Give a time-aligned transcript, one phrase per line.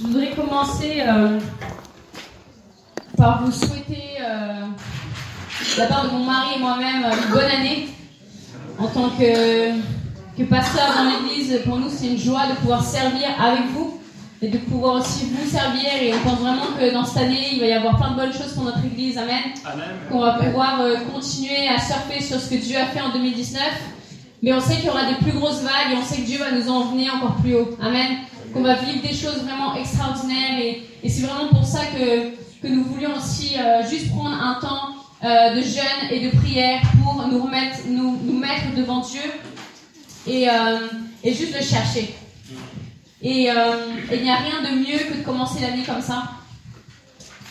[0.00, 1.40] Je voudrais commencer euh,
[3.16, 4.66] par vous souhaiter, euh,
[5.74, 7.88] de la part de mon mari et moi-même, une bonne année.
[8.78, 9.72] En tant que,
[10.38, 13.98] que pasteur dans l'église, pour nous, c'est une joie de pouvoir servir avec vous
[14.40, 15.90] et de pouvoir aussi vous servir.
[16.00, 18.32] Et on pense vraiment que dans cette année, il va y avoir plein de bonnes
[18.32, 19.18] choses pour notre église.
[19.18, 19.40] Amen.
[20.12, 23.60] Qu'on va pouvoir euh, continuer à surfer sur ce que Dieu a fait en 2019.
[24.44, 26.38] Mais on sait qu'il y aura des plus grosses vagues et on sait que Dieu
[26.38, 27.76] va nous emmener encore plus haut.
[27.82, 28.18] Amen.
[28.52, 30.58] Qu'on va vivre des choses vraiment extraordinaires.
[30.60, 32.30] Et, c'est vraiment pour ça que,
[32.62, 36.80] que nous voulions aussi euh, juste prendre un temps euh, de jeûne et de prière
[37.02, 39.20] pour nous, remettre, nous, nous mettre devant Dieu
[40.26, 40.80] et, euh,
[41.24, 42.14] et juste le chercher.
[43.20, 46.24] Et il n'y a rien de mieux que de commencer l'année comme ça.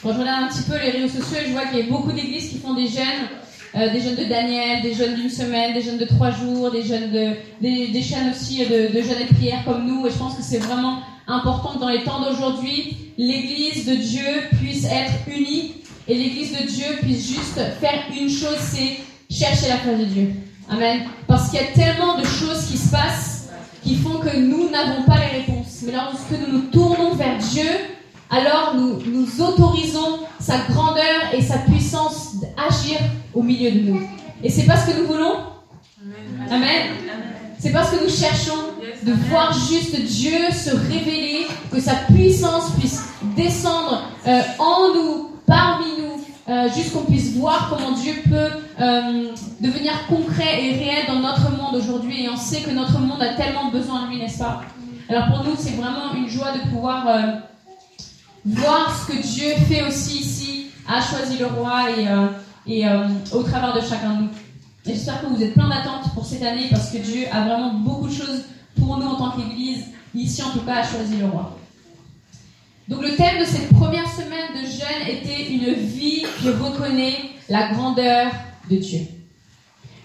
[0.02, 2.12] Quand je regarde un petit peu les réseaux sociaux, je vois qu'il y a beaucoup
[2.12, 3.28] d'églises qui font des jeûnes,
[3.76, 6.84] euh, des jeûnes de Daniel, des jeûnes d'une semaine, des jeûnes de trois jours, des
[6.84, 10.08] jeûnes de, des, des chaînes aussi de, de jeûnes et de prières comme nous.
[10.08, 14.26] Et je pense que c'est vraiment important que dans les temps d'aujourd'hui, l'Église de Dieu
[14.60, 15.76] puisse être unie
[16.08, 18.98] et l'Église de Dieu puisse juste faire une chose, c'est
[19.30, 20.30] chercher la face de Dieu.
[20.70, 21.02] Amen.
[21.28, 23.38] Parce qu'il y a tellement de choses qui se passent
[23.84, 25.82] qui font que nous n'avons pas les réponses.
[25.86, 27.70] Mais lorsque nous nous tournons vers Dieu,
[28.30, 33.00] alors nous, nous autorisons sa grandeur et sa puissance d'agir
[33.34, 34.02] au milieu de nous.
[34.44, 35.38] Et c'est pas ce que nous voulons?
[36.50, 36.92] Amen.
[37.60, 38.58] C'est parce que nous cherchons
[39.04, 43.04] de voir juste Dieu se révéler, que sa puissance puisse
[43.36, 49.34] descendre euh, en nous, parmi nous, euh, juste qu'on puisse voir comment Dieu peut euh,
[49.60, 52.26] devenir concret et réel dans notre monde aujourd'hui.
[52.26, 54.62] Et on sait que notre monde a tellement besoin de lui, n'est-ce pas?
[55.10, 57.08] Alors pour nous, c'est vraiment une joie de pouvoir
[58.48, 62.28] voir ce que Dieu fait aussi ici, a choisi le roi et, euh,
[62.70, 64.30] euh, au travers de chacun de nous.
[64.86, 68.08] J'espère que vous êtes plein d'attentes pour cette année parce que Dieu a vraiment beaucoup
[68.08, 68.44] de choses
[68.80, 71.58] pour nous en tant qu'Église, ici en tout cas, a choisi le roi.
[72.88, 77.18] Donc le thème de cette première semaine de jeûne était une vie qui reconnaît
[77.50, 78.32] la grandeur
[78.70, 79.02] de Dieu.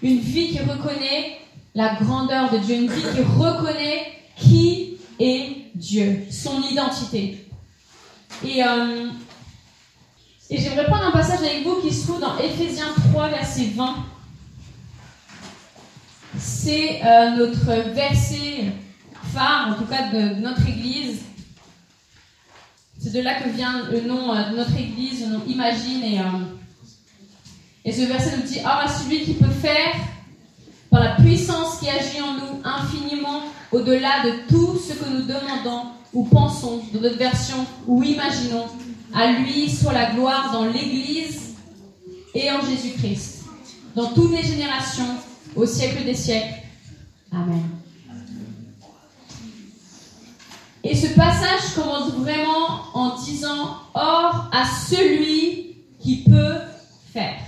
[0.01, 1.37] Une vie qui reconnaît
[1.75, 4.03] la grandeur de Dieu, une vie qui reconnaît
[4.35, 7.47] qui est Dieu, son identité.
[8.43, 9.09] Et, euh,
[10.49, 13.95] et j'aimerais prendre un passage avec vous qui se trouve dans Éphésiens 3, verset 20.
[16.37, 18.71] C'est euh, notre verset
[19.33, 21.21] phare, en tout cas de, notre Église.
[22.99, 26.03] C'est de là que vient le nom euh, de notre Église, le nom Imagine.
[26.03, 26.19] Et,
[27.85, 29.93] et ce verset nous dit Or à celui qui peut faire,
[30.89, 35.87] par la puissance qui agit en nous, infiniment au-delà de tout ce que nous demandons
[36.13, 38.65] ou pensons, dans notre version, ou imaginons,
[39.13, 41.55] à lui soit la gloire dans l'Église
[42.33, 43.43] et en Jésus-Christ,
[43.95, 45.17] dans toutes les générations,
[45.55, 46.61] au siècle des siècles.
[47.31, 47.63] Amen.
[50.83, 56.57] Et ce passage commence vraiment en disant Or à celui qui peut
[57.13, 57.39] faire.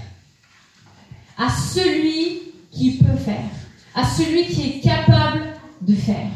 [1.38, 3.50] À celui qui peut faire.
[3.94, 6.30] À celui qui est capable de faire.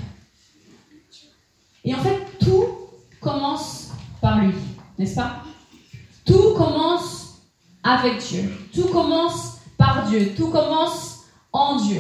[1.90, 2.68] Et en fait, tout
[3.20, 3.88] commence
[4.22, 4.54] par lui,
[5.00, 5.42] n'est-ce pas?
[6.24, 7.40] Tout commence
[7.82, 8.56] avec Dieu.
[8.76, 10.36] Tout commence par Dieu.
[10.38, 12.00] Tout commence en Dieu.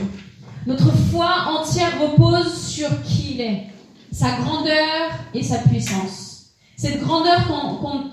[0.67, 3.65] Notre foi entière repose sur qui il est
[4.11, 6.51] sa grandeur et sa puissance.
[6.77, 8.11] Cette grandeur qu'on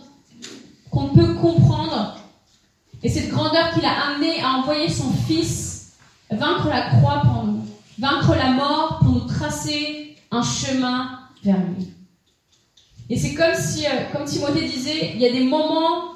[0.91, 2.17] qu'on peut comprendre
[3.03, 5.93] et cette grandeur qu'il a amené à envoyer son Fils
[6.31, 7.67] vaincre la croix pour nous,
[7.99, 11.89] vaincre la mort pour nous tracer un chemin vers lui.
[13.09, 16.13] Et c'est comme si, euh, comme Timothée disait, il y a des moments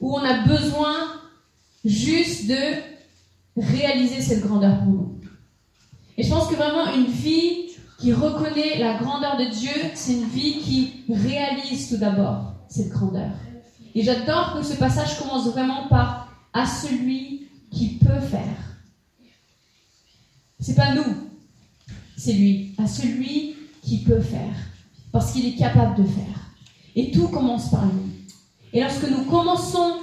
[0.00, 0.94] où on a besoin
[1.84, 2.56] juste de
[3.56, 5.20] réaliser cette grandeur pour nous.
[6.16, 7.68] Et je pense que vraiment une vie
[7.98, 13.30] qui reconnaît la grandeur de Dieu, c'est une vie qui réalise tout d'abord cette grandeur.
[13.94, 18.58] Et j'adore que ce passage commence vraiment par à celui qui peut faire.
[20.60, 21.30] C'est pas nous,
[22.16, 23.51] c'est lui, à celui
[23.82, 24.54] qui peut faire,
[25.12, 26.40] parce qu'il est capable de faire.
[26.96, 28.26] Et tout commence par lui.
[28.72, 29.96] Et lorsque nous commençons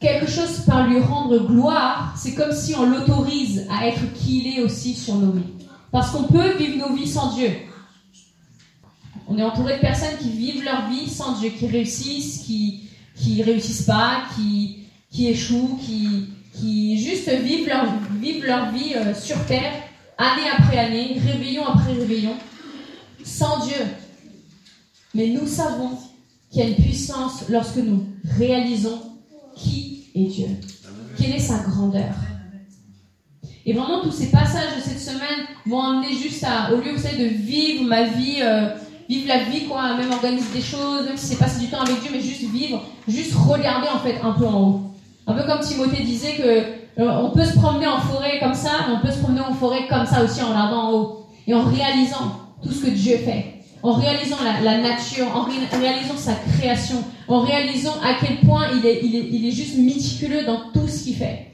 [0.00, 4.58] quelque chose par lui rendre gloire, c'est comme si on l'autorise à être qui il
[4.58, 5.52] est aussi sur nos vies.
[5.92, 7.50] Parce qu'on peut vivre nos vies sans Dieu.
[9.28, 12.90] On est entouré de personnes qui vivent leur vie sans Dieu, qui réussissent, qui
[13.20, 14.78] qui réussissent pas, qui,
[15.10, 17.86] qui échouent, qui, qui juste vivent leur,
[18.20, 19.72] vivent leur vie euh, sur terre,
[20.18, 22.34] année après année, réveillon après réveillon,
[23.24, 23.76] sans Dieu.
[25.14, 25.90] Mais nous savons
[26.50, 28.04] qu'il y a une puissance lorsque nous
[28.38, 29.00] réalisons
[29.56, 30.48] qui est Dieu,
[31.18, 32.14] quelle est sa grandeur.
[33.66, 37.02] Et vraiment, tous ces passages de cette semaine vont amener juste à, au lieu, vous
[37.02, 38.74] savez, de vivre ma vie, euh,
[39.08, 42.00] vivre la vie, quoi, même organiser des choses, même si c'est passer du temps avec
[42.00, 44.80] Dieu, mais juste vivre, juste regarder en fait un peu en haut.
[45.26, 48.70] Un peu comme Timothée disait que euh, on peut se promener en forêt comme ça,
[48.88, 51.54] mais on peut se promener en forêt comme ça aussi en regardant en haut et
[51.54, 57.02] en réalisant tout ce que Dieu fait, en réalisant la, nature, en réalisant sa création,
[57.28, 60.86] en réalisant à quel point il est, il est, il est juste méticuleux dans tout
[60.86, 61.46] ce qu'il fait.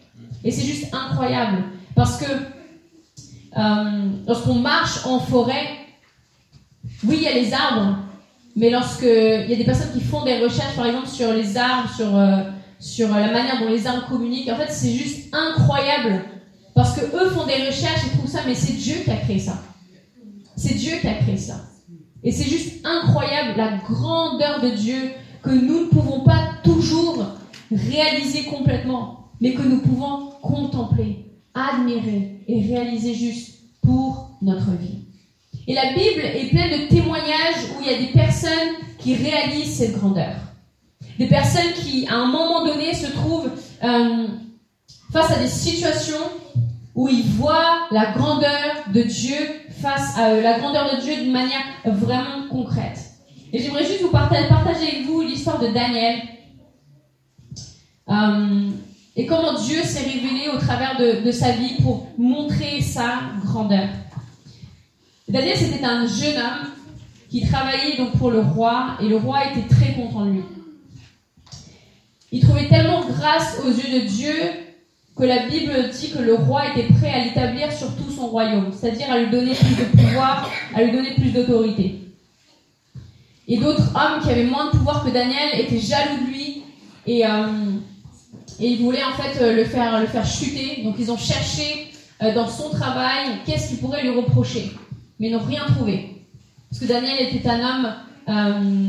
[0.44, 1.64] Et c'est juste incroyable
[1.94, 5.66] parce que euh, lorsqu'on marche en forêt,
[7.04, 7.98] oui, il y a les arbres,
[8.54, 11.56] mais lorsque il y a des personnes qui font des recherches, par exemple, sur les
[11.56, 12.42] arbres, sur, euh,
[12.78, 16.24] sur la manière dont les arbres communiquent, en fait, c'est juste incroyable.
[16.74, 19.38] Parce que eux font des recherches et trouvent ça, mais c'est Dieu qui a créé
[19.38, 19.62] ça.
[20.56, 21.60] C'est Dieu qui a créé ça.
[22.24, 25.12] Et c'est juste incroyable la grandeur de Dieu
[25.42, 27.24] que nous ne pouvons pas toujours
[27.70, 35.04] réaliser complètement, mais que nous pouvons contempler, admirer et réaliser juste pour notre vie.
[35.68, 39.76] Et la Bible est pleine de témoignages où il y a des personnes qui réalisent
[39.76, 40.36] cette grandeur.
[41.18, 43.50] Des personnes qui, à un moment donné, se trouvent
[43.82, 44.26] euh,
[45.12, 46.16] face à des situations
[46.94, 49.36] où ils voient la grandeur de Dieu
[49.86, 52.98] face à eux, la grandeur de Dieu d'une manière vraiment concrète.
[53.52, 56.22] Et j'aimerais juste vous partager, partager avec vous l'histoire de Daniel
[58.08, 58.70] euh,
[59.14, 63.88] et comment Dieu s'est révélé au travers de, de sa vie pour montrer sa grandeur.
[65.28, 66.68] Daniel, c'était un jeune homme
[67.30, 70.42] qui travaillait donc pour le roi, et le roi était très content de lui.
[72.32, 74.34] Il trouvait tellement grâce aux yeux de Dieu
[75.16, 78.70] que la Bible dit que le roi était prêt à l'établir sur tout son royaume,
[78.72, 82.00] c'est-à-dire à lui donner plus de pouvoir, à lui donner plus d'autorité.
[83.48, 86.62] Et d'autres hommes qui avaient moins de pouvoir que Daniel étaient jaloux de lui
[87.06, 87.46] et, euh,
[88.58, 90.82] ils voulaient en fait le faire, le faire chuter.
[90.82, 91.88] Donc ils ont cherché
[92.22, 94.72] euh, dans son travail qu'est-ce qu'ils pourraient lui reprocher
[95.18, 96.22] mais n'ont rien trouvé.
[96.70, 97.94] Parce que Daniel était un homme
[98.28, 98.88] euh,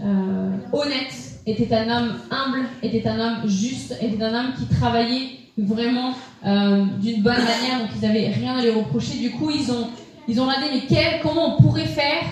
[0.00, 1.14] euh, honnête,
[1.46, 6.14] était un homme humble, était un homme juste, était un homme qui travaillait vraiment
[6.46, 9.18] euh, d'une bonne manière, donc ils n'avaient rien à lui reprocher.
[9.18, 9.88] Du coup, ils ont,
[10.26, 12.24] ils ont regardé, mais comment on pourrait faire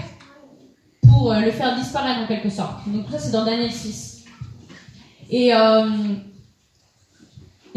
[1.09, 2.89] pour le faire disparaître en quelque sorte.
[2.89, 4.25] Donc ça, c'est dans Daniel 6.
[5.31, 5.53] Et, et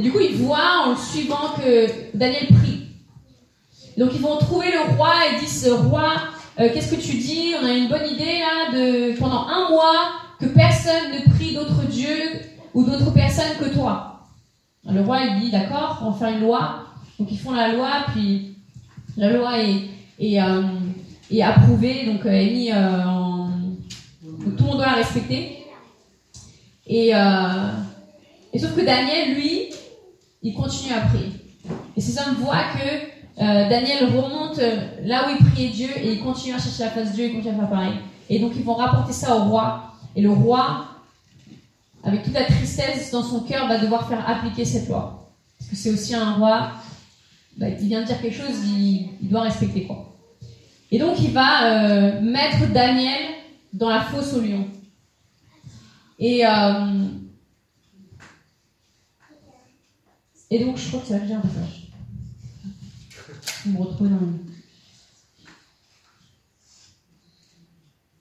[0.02, 1.88] du coup, ils voient en le suivant que
[2.18, 2.80] Daniel prie.
[4.00, 6.14] Donc ils vont trouver le roi et disent roi,
[6.58, 7.54] euh, qu'est-ce que tu dis?
[7.62, 11.86] On a une bonne idée là de pendant un mois que personne ne prie d'autres
[11.90, 12.40] dieux
[12.74, 14.19] ou d'autres personnes que toi.
[14.92, 16.86] Le roi il dit d'accord, on faire une loi.
[17.20, 18.56] Donc ils font la loi, puis
[19.18, 19.90] la loi est,
[20.20, 23.50] est, euh, approuvée, donc euh, est mise en...
[24.22, 25.58] tout le monde doit la respecter.
[26.88, 29.70] Et, et sauf que Daniel, lui,
[30.42, 31.32] il continue à prier.
[31.96, 36.14] Et ces hommes voient que euh, Daniel remonte euh, là où il priait Dieu et
[36.14, 37.94] il continue à chercher la face de Dieu et continue à faire pareil.
[38.30, 39.94] Et donc ils vont rapporter ça au roi.
[40.16, 40.86] Et le roi,
[42.04, 45.32] avec toute la tristesse dans son cœur, va devoir faire appliquer cette loi.
[45.58, 46.72] Parce que c'est aussi un roi,
[47.58, 50.18] bah, il vient de dire quelque chose, il, doit respecter quoi.
[50.92, 53.34] Et donc il va euh, mettre Daniel
[53.74, 54.68] dans la fosse au lion.
[56.18, 56.40] Et,
[60.50, 61.90] et donc je crois que ça va un passage
[63.66, 64.20] me retrouver dans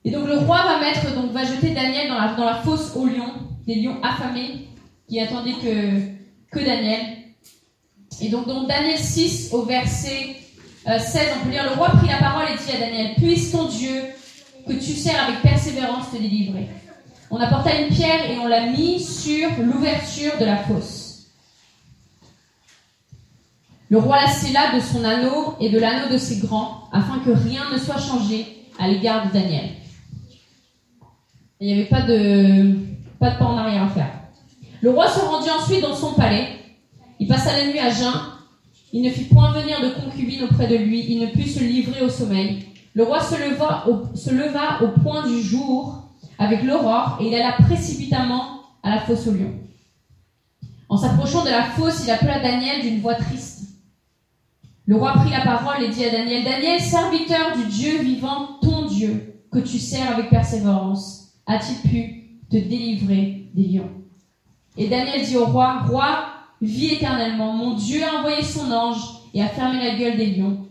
[0.05, 2.95] Et donc le roi va mettre, donc va jeter Daniel dans la, dans la fosse
[2.95, 4.67] aux lions, des lions affamés
[5.07, 5.99] qui attendaient que,
[6.51, 7.01] que Daniel.
[8.19, 10.37] Et donc dans Daniel 6 au verset
[10.85, 13.51] 16, euh, on peut lire, le roi prit la parole et dit à Daniel, puisse
[13.51, 14.05] ton Dieu
[14.67, 16.67] que tu sers avec persévérance te délivrer.
[17.29, 21.27] On apporta une pierre et on l'a mis sur l'ouverture de la fosse.
[23.89, 27.29] Le roi la scella de son anneau et de l'anneau de ses grands, afin que
[27.29, 28.47] rien ne soit changé
[28.79, 29.69] à l'égard de Daniel.
[31.59, 32.88] Il n'y avait pas de,
[33.19, 34.11] pas de pas en arrière à faire.
[34.81, 36.47] Le roi se rendit ensuite dans son palais.
[37.19, 38.13] Il passa la nuit à jeun.
[38.93, 41.05] Il ne fit point venir de concubine auprès de lui.
[41.09, 42.65] Il ne put se livrer au sommeil.
[42.93, 48.61] Le roi se leva au, se point du jour avec l'aurore et il alla précipitamment
[48.81, 49.53] à la fosse au lion.
[50.87, 53.59] En s'approchant de la fosse, il appela Daniel d'une voix triste.
[54.85, 58.87] Le roi prit la parole et dit à Daniel, Daniel, serviteur du Dieu vivant, ton
[58.87, 62.18] Dieu, que tu sers avec persévérance, a-t-il pu
[62.49, 63.91] te délivrer des lions
[64.77, 66.25] Et Daniel dit au roi, Roi,
[66.61, 69.01] vis éternellement, mon Dieu a envoyé son ange
[69.33, 70.67] et a fermé la gueule des lions,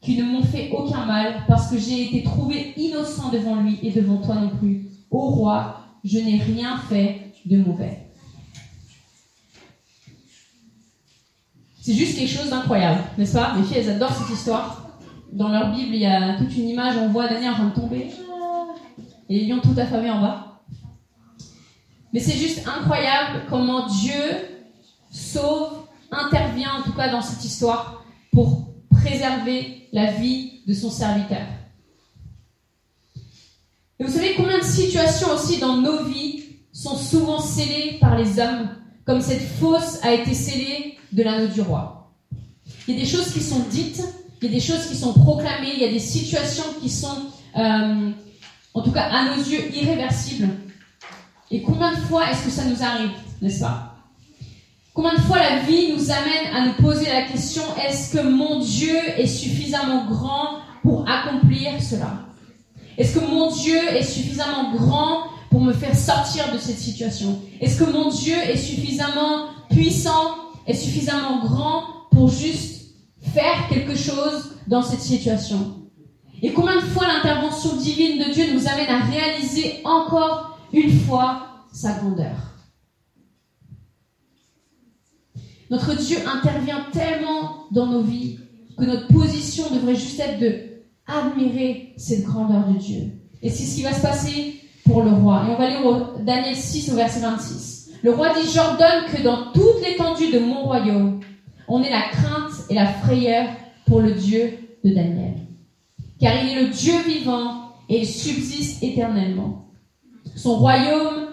[0.00, 3.90] qui ne m'ont fait aucun mal, parce que j'ai été trouvé innocent devant lui et
[3.90, 4.88] devant toi non plus.
[5.10, 7.98] Ô roi, je n'ai rien fait de mauvais.
[11.80, 13.54] C'est juste quelque chose d'incroyable, n'est-ce pas?
[13.56, 14.88] Les filles, adorent cette histoire.
[15.32, 17.74] Dans leur Bible, il y a toute une image, on voit Daniel en train de
[17.74, 18.10] tomber.
[19.28, 20.51] et les lions tout affamés en bas.
[22.12, 24.22] Mais c'est juste incroyable comment Dieu
[25.10, 31.46] sauve, intervient en tout cas dans cette histoire pour préserver la vie de son serviteur.
[33.98, 36.42] Et vous savez combien de situations aussi dans nos vies
[36.72, 38.70] sont souvent scellées par les hommes,
[39.04, 42.10] comme cette fosse a été scellée de l'anneau du roi.
[42.88, 44.02] Il y a des choses qui sont dites,
[44.40, 47.30] il y a des choses qui sont proclamées, il y a des situations qui sont,
[47.56, 48.10] euh,
[48.74, 50.48] en tout cas à nos yeux, irréversibles.
[51.52, 53.10] Et combien de fois est-ce que ça nous arrive,
[53.42, 53.94] n'est-ce pas?
[54.94, 58.60] Combien de fois la vie nous amène à nous poser la question, est-ce que mon
[58.60, 62.20] Dieu est suffisamment grand pour accomplir cela?
[62.96, 67.38] Est-ce que mon Dieu est suffisamment grand pour me faire sortir de cette situation?
[67.60, 72.94] Est-ce que mon Dieu est suffisamment puissant, est suffisamment grand pour juste
[73.34, 75.74] faire quelque chose dans cette situation?
[76.40, 81.48] Et combien de fois l'intervention divine de Dieu nous amène à réaliser encore une fois
[81.72, 82.52] sa grandeur
[85.72, 88.38] Notre Dieu intervient tellement dans nos vies
[88.76, 90.72] que notre position devrait juste être de
[91.06, 93.04] admirer cette grandeur de Dieu.
[93.40, 95.46] Et c'est ce qui va se passer pour le roi.
[95.48, 97.90] Et on va lire au Daniel 6 au verset 26.
[98.02, 101.20] Le roi dit, j'ordonne que dans toute l'étendue de mon royaume,
[101.68, 103.48] on ait la crainte et la frayeur
[103.86, 104.52] pour le Dieu
[104.84, 105.34] de Daniel.
[106.20, 109.71] Car il est le Dieu vivant et il subsiste éternellement.
[110.36, 111.28] Son royaume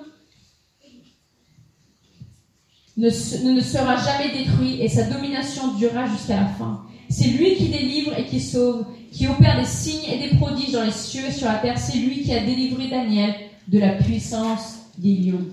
[2.98, 6.82] ne, sera jamais détruit et sa domination durera jusqu'à la fin.
[7.10, 10.84] C'est lui qui délivre et qui sauve, qui opère des signes et des prodiges dans
[10.84, 11.78] les cieux et sur la terre.
[11.78, 13.34] C'est lui qui a délivré Daniel
[13.68, 15.48] de la puissance des lions.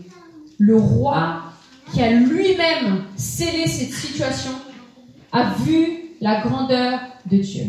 [0.59, 1.43] Le roi
[1.93, 4.51] qui a lui-même scellé cette situation
[5.33, 7.01] a vu la grandeur
[7.31, 7.65] de Dieu.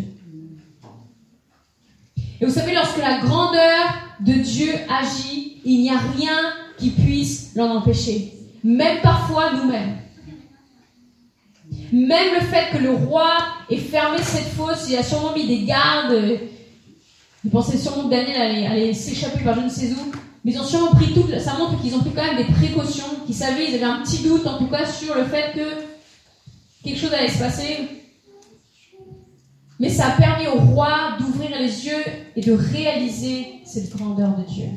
[2.40, 3.86] Et vous savez, lorsque la grandeur
[4.20, 8.34] de Dieu agit, il n'y a rien qui puisse l'en empêcher.
[8.64, 9.98] Même parfois nous-mêmes.
[11.92, 13.38] Même le fait que le roi
[13.70, 16.40] ait fermé cette fosse, il a sûrement mis des gardes.
[17.44, 20.12] Il pensait sûrement que Daniel allait, s'échapper par je ne sais où.
[20.46, 21.26] Mais ils ont sûrement pris tout.
[21.38, 24.24] Ça montre qu'ils ont pris quand même des précautions, qu'ils savaient, ils avaient un petit
[24.24, 25.84] doute en tout cas sur le fait que
[26.82, 27.90] quelque chose allait se passer.
[29.80, 32.04] Mais ça a permis au roi d'ouvrir les yeux
[32.38, 34.68] et de réaliser cette grandeur de Dieu.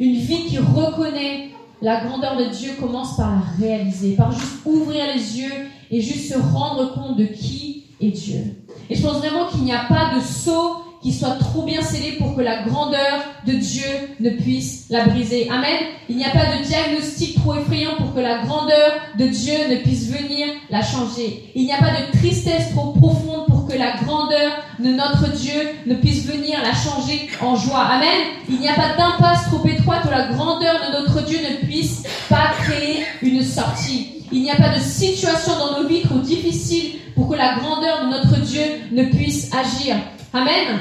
[0.00, 1.50] Une vie qui reconnaît
[1.82, 5.52] la grandeur de Dieu commence par la réaliser, par juste ouvrir les yeux
[5.90, 8.64] et juste se rendre compte de qui est Dieu.
[8.88, 12.12] Et je pense vraiment qu'il n'y a pas de saut qui soit trop bien scellé
[12.12, 13.86] pour que la grandeur de Dieu
[14.20, 15.48] ne puisse la briser.
[15.50, 15.78] Amen.
[16.08, 19.76] Il n'y a pas de diagnostic trop effrayant pour que la grandeur de Dieu ne
[19.82, 21.50] puisse venir la changer.
[21.54, 25.94] Il n'y a pas de tristesse trop profonde que la grandeur de notre Dieu ne
[25.94, 27.80] puisse venir la changer en joie.
[27.80, 28.20] Amen.
[28.48, 32.02] Il n'y a pas d'impasse trop étroite où la grandeur de notre Dieu ne puisse
[32.28, 34.24] pas créer une sortie.
[34.32, 38.04] Il n'y a pas de situation dans nos vies trop difficile pour que la grandeur
[38.04, 38.62] de notre Dieu
[38.92, 39.96] ne puisse agir.
[40.32, 40.78] Amen.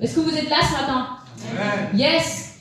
[0.00, 1.08] Est-ce que vous êtes là ce matin?
[1.94, 2.58] Yes.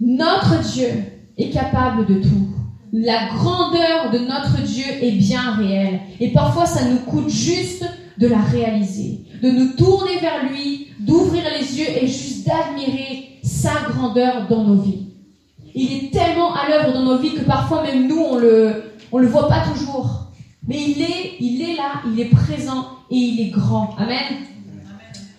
[0.00, 1.04] Notre Dieu
[1.38, 2.48] est capable de tout.
[2.92, 6.00] La grandeur de notre Dieu est bien réelle.
[6.18, 7.84] Et parfois, ça nous coûte juste
[8.20, 13.72] de la réaliser, de nous tourner vers lui, d'ouvrir les yeux et juste d'admirer sa
[13.88, 15.06] grandeur dans nos vies.
[15.74, 19.18] Il est tellement à l'œuvre dans nos vies que parfois même nous, on le, on
[19.18, 20.26] le voit pas toujours.
[20.68, 23.96] Mais il est, il est là, il est présent et il est grand.
[23.98, 24.44] Amen.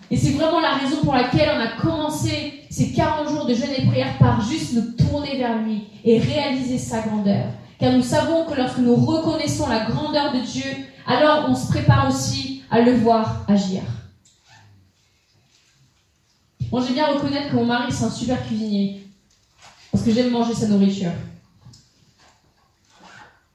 [0.10, 3.70] Et c'est vraiment la raison pour laquelle on a commencé ces 40 jours de jeûne
[3.78, 7.46] et prière par juste nous tourner vers lui et réaliser sa grandeur.
[7.80, 10.70] Car nous savons que lorsque nous reconnaissons la grandeur de Dieu,
[11.08, 13.84] alors on se prépare aussi à le voir agir.
[16.72, 19.06] Moi, j'aime bien reconnaître que mon mari, c'est un super cuisinier.
[19.92, 21.12] Parce que j'aime manger sa nourriture.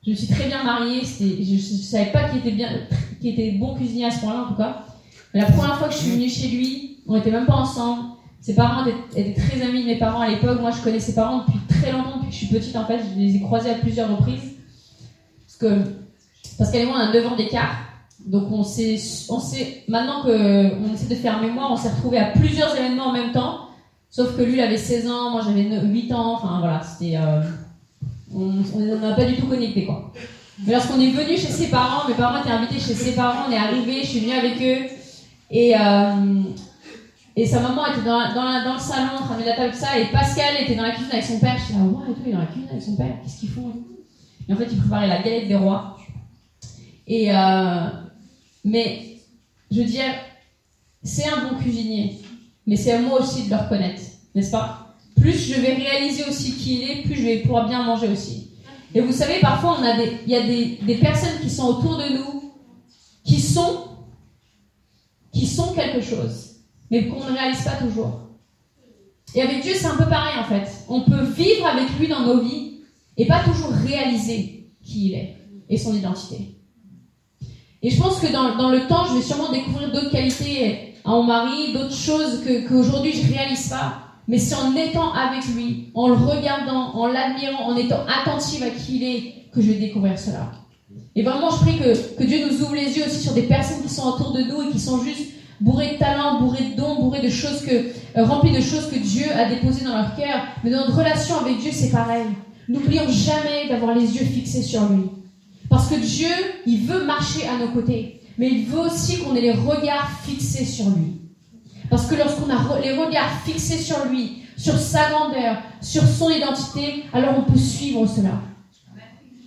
[0.05, 2.65] Je me suis très bien mariée, je ne savais pas qu'il était,
[3.25, 4.87] était bon cuisinier à ce point-là, en tout cas
[5.37, 8.11] la première fois que je suis venue chez lui, on n'était même pas ensemble.
[8.41, 10.61] Ses parents étaient très amis de mes parents à l'époque.
[10.61, 12.99] Moi, je connais ses parents depuis très longtemps, depuis que je suis petite, en fait.
[12.99, 14.55] Je les ai croisés à plusieurs reprises.
[15.47, 15.83] Parce que,
[16.57, 17.86] parce qu'elle et moi, on a 9 ans d'écart.
[18.27, 22.27] Donc, on s'est, on sait, maintenant qu'on essaie de faire mémoire, on s'est retrouvés à
[22.27, 23.69] plusieurs événements en même temps.
[24.11, 26.35] Sauf que lui, il avait 16 ans, moi, j'avais 8 ans.
[26.35, 27.43] Enfin, voilà, c'était, euh,
[28.35, 30.13] on n'a pas du tout connecté, quoi.
[30.65, 33.53] Mais lorsqu'on est venu chez ses parents, mes parents étaient invités chez ses parents, on
[33.53, 34.87] est arrivé, je suis venue avec eux.
[35.51, 36.43] Et, euh,
[37.37, 40.63] et sa maman était dans, le salon en train de la table ça, et Pascal
[40.63, 41.57] était dans la cuisine avec son père.
[41.59, 43.41] Je suis là, ouais, et tout, il est dans la cuisine avec son père, qu'est-ce
[43.41, 43.73] qu'ils font
[44.49, 45.99] Et en fait, ils préparaient la galette des rois.
[47.07, 47.89] Et euh,
[48.67, 49.21] mais,
[49.71, 50.13] je veux dire,
[51.05, 52.19] c'est un bon cuisinier,
[52.67, 54.03] mais c'est à moi aussi de le reconnaître,
[54.35, 54.97] n'est-ce pas?
[55.21, 58.51] Plus je vais réaliser aussi qui il est, plus je vais pouvoir bien manger aussi.
[58.93, 62.55] Et vous savez, parfois, il y a des, des personnes qui sont autour de nous,
[63.25, 63.85] qui sont,
[65.33, 66.57] qui sont quelque chose,
[66.91, 68.21] mais qu'on ne réalise pas toujours.
[69.37, 70.69] Et avec Dieu, c'est un peu pareil en fait.
[70.89, 72.81] On peut vivre avec lui dans nos vies
[73.17, 75.37] et pas toujours réaliser qui il est
[75.69, 76.56] et son identité.
[77.87, 81.11] Et je pense que dans, dans le temps, je vais sûrement découvrir d'autres qualités à
[81.11, 83.99] mon mari, d'autres choses que qu'aujourd'hui je réalise pas.
[84.27, 88.71] Mais c'est en étant avec lui, en le regardant, en l'admirant, en étant attentive à
[88.71, 90.51] qui il est, que je vais découvrir cela.
[91.15, 93.81] Et vraiment, je prie que, que Dieu nous ouvre les yeux aussi sur des personnes
[93.85, 96.97] qui sont autour de nous et qui sont juste bourrées de talents, bourrées de dons,
[96.97, 100.41] bourrées de choses que, euh, remplies de choses que Dieu a déposées dans leur cœur.
[100.65, 102.27] Mais dans notre relation avec Dieu, c'est pareil.
[102.69, 105.05] N'oublions jamais d'avoir les yeux fixés sur lui.
[105.69, 106.29] Parce que Dieu,
[106.67, 108.21] il veut marcher à nos côtés.
[108.39, 111.21] Mais il veut aussi qu'on ait les regards fixés sur lui.
[111.91, 117.05] Parce que lorsqu'on a les regards fixés sur lui, sur sa grandeur, sur son identité,
[117.13, 118.41] alors on peut suivre cela.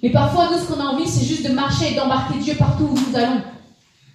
[0.02, 2.86] Mais parfois, nous, ce qu'on a envie, c'est juste de marcher et d'embarquer Dieu partout
[2.86, 3.42] où nous allons.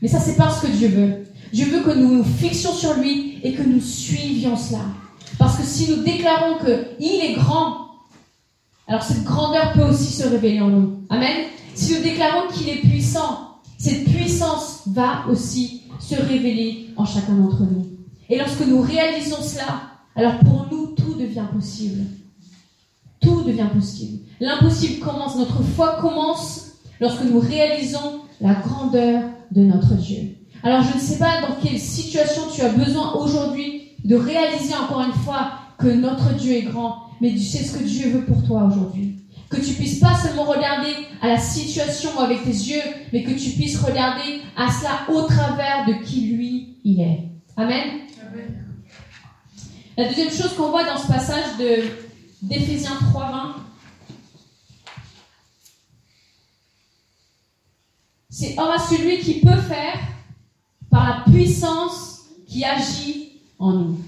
[0.00, 1.25] Mais ça, c'est pas ce que Dieu veut.
[1.52, 4.80] Dieu veut que nous nous fixions sur lui et que nous suivions cela.
[5.38, 7.84] Parce que si nous déclarons qu'il est grand,
[8.88, 11.00] alors cette grandeur peut aussi se révéler en nous.
[11.11, 11.46] Amen.
[11.74, 17.62] Si nous déclarons qu'il est puissant, cette puissance va aussi se révéler en chacun d'entre
[17.62, 17.86] nous.
[18.30, 19.82] Et lorsque nous réalisons cela,
[20.14, 22.04] alors pour nous, tout devient possible.
[23.20, 24.20] Tout devient possible.
[24.40, 30.36] L'impossible commence, notre foi commence lorsque nous réalisons la grandeur de notre Dieu.
[30.62, 35.02] Alors je ne sais pas dans quelle situation tu as besoin aujourd'hui de réaliser encore
[35.02, 38.42] une fois que notre Dieu est grand, mais tu sais ce que Dieu veut pour
[38.44, 39.23] toi aujourd'hui.
[39.50, 42.82] Que tu puisses pas seulement regarder à la situation avec tes yeux,
[43.12, 47.28] mais que tu puisses regarder à cela au travers de qui lui il est.
[47.56, 48.00] Amen.
[49.96, 51.84] La deuxième chose qu'on voit dans ce passage de
[52.42, 53.54] d'Éphésiens 3.20,
[58.28, 59.98] c'est Or à celui qui peut faire
[60.90, 64.00] par la puissance qui agit en nous.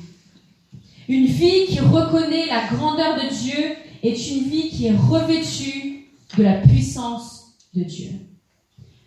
[1.09, 3.77] Une vie qui reconnaît la grandeur de Dieu
[4.09, 8.11] est une vie qui est revêtue de la puissance de Dieu.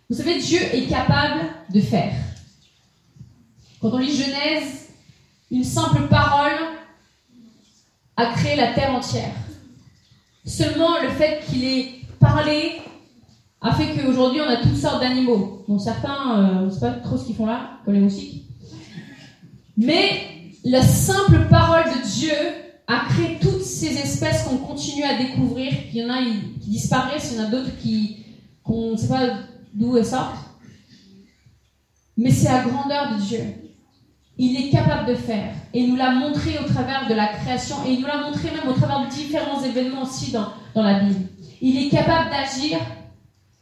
[0.09, 1.41] Vous savez, Dieu est capable
[1.73, 2.13] de faire.
[3.79, 4.89] Quand on lit Genèse,
[5.51, 6.51] une simple parole
[8.17, 9.33] a créé la terre entière.
[10.45, 12.81] Seulement le fait qu'il ait parlé
[13.61, 15.63] a fait qu'aujourd'hui on a toutes sortes d'animaux.
[15.67, 18.45] Bon, certains, euh, on ne sait pas trop ce qu'ils font là, comme les moustiques.
[19.77, 22.35] Mais la simple parole de Dieu
[22.89, 25.71] a créé toutes ces espèces qu'on continue à découvrir.
[25.93, 26.21] Il y en a
[26.61, 28.25] qui disparaissent, il y en a d'autres qui
[28.63, 29.27] qu'on ne sait pas
[29.73, 30.35] d'où elles sortent.
[32.17, 33.43] Mais c'est la grandeur de Dieu
[34.39, 35.51] il est capable de faire.
[35.73, 38.49] Et il nous l'a montré au travers de la création, et il nous l'a montré
[38.51, 41.27] même au travers de différents événements aussi dans la Bible.
[41.61, 42.79] Il est capable d'agir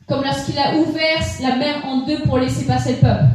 [0.08, 3.26] comme lorsqu'il a ouvert la mer en deux pour laisser passer le peuple.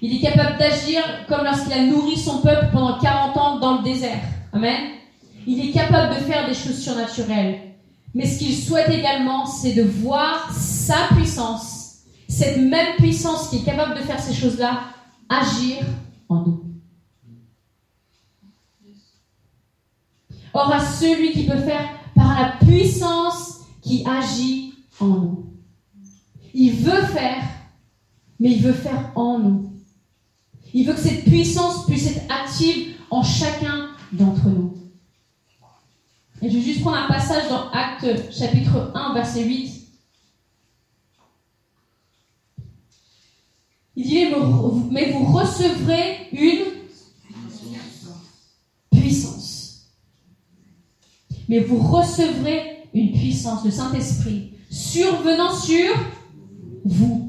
[0.00, 3.84] Il est capable d'agir comme lorsqu'il a nourri son peuple pendant 40 ans dans le
[3.84, 4.22] désert.
[4.52, 4.92] Amen.
[5.46, 7.60] Il est capable de faire des choses surnaturelles.
[8.14, 13.64] Mais ce qu'il souhaite également, c'est de voir sa puissance, cette même puissance qui est
[13.64, 14.80] capable de faire ces choses-là,
[15.28, 15.84] agir
[16.28, 16.64] en nous.
[20.54, 25.46] Or à celui qui peut faire par la puissance qui agit en nous.
[26.54, 27.44] Il veut faire,
[28.40, 29.77] mais il veut faire en nous.
[30.74, 34.74] Il veut que cette puissance puisse être active en chacun d'entre nous.
[36.40, 39.88] Et je vais juste prendre un passage dans Acte chapitre 1, verset 8.
[43.96, 44.26] Il dit,
[44.92, 46.66] mais vous recevrez une
[48.92, 49.88] puissance.
[51.48, 55.92] Mais vous recevrez une puissance, le Saint-Esprit, survenant sur
[56.84, 57.27] vous.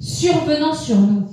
[0.00, 1.28] Survenant sur nous.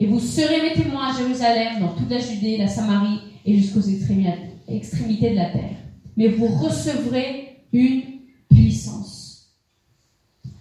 [0.00, 3.80] Et vous serez mes témoins à Jérusalem, dans toute la Judée, la Samarie et jusqu'aux
[3.80, 5.76] extrémités de la terre.
[6.16, 8.02] Mais vous recevrez une
[8.50, 9.50] puissance.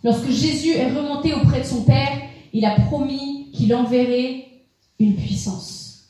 [0.04, 4.46] Lorsque Jésus est remonté auprès de son Père, il a promis qu'il enverrait
[5.00, 6.10] une puissance.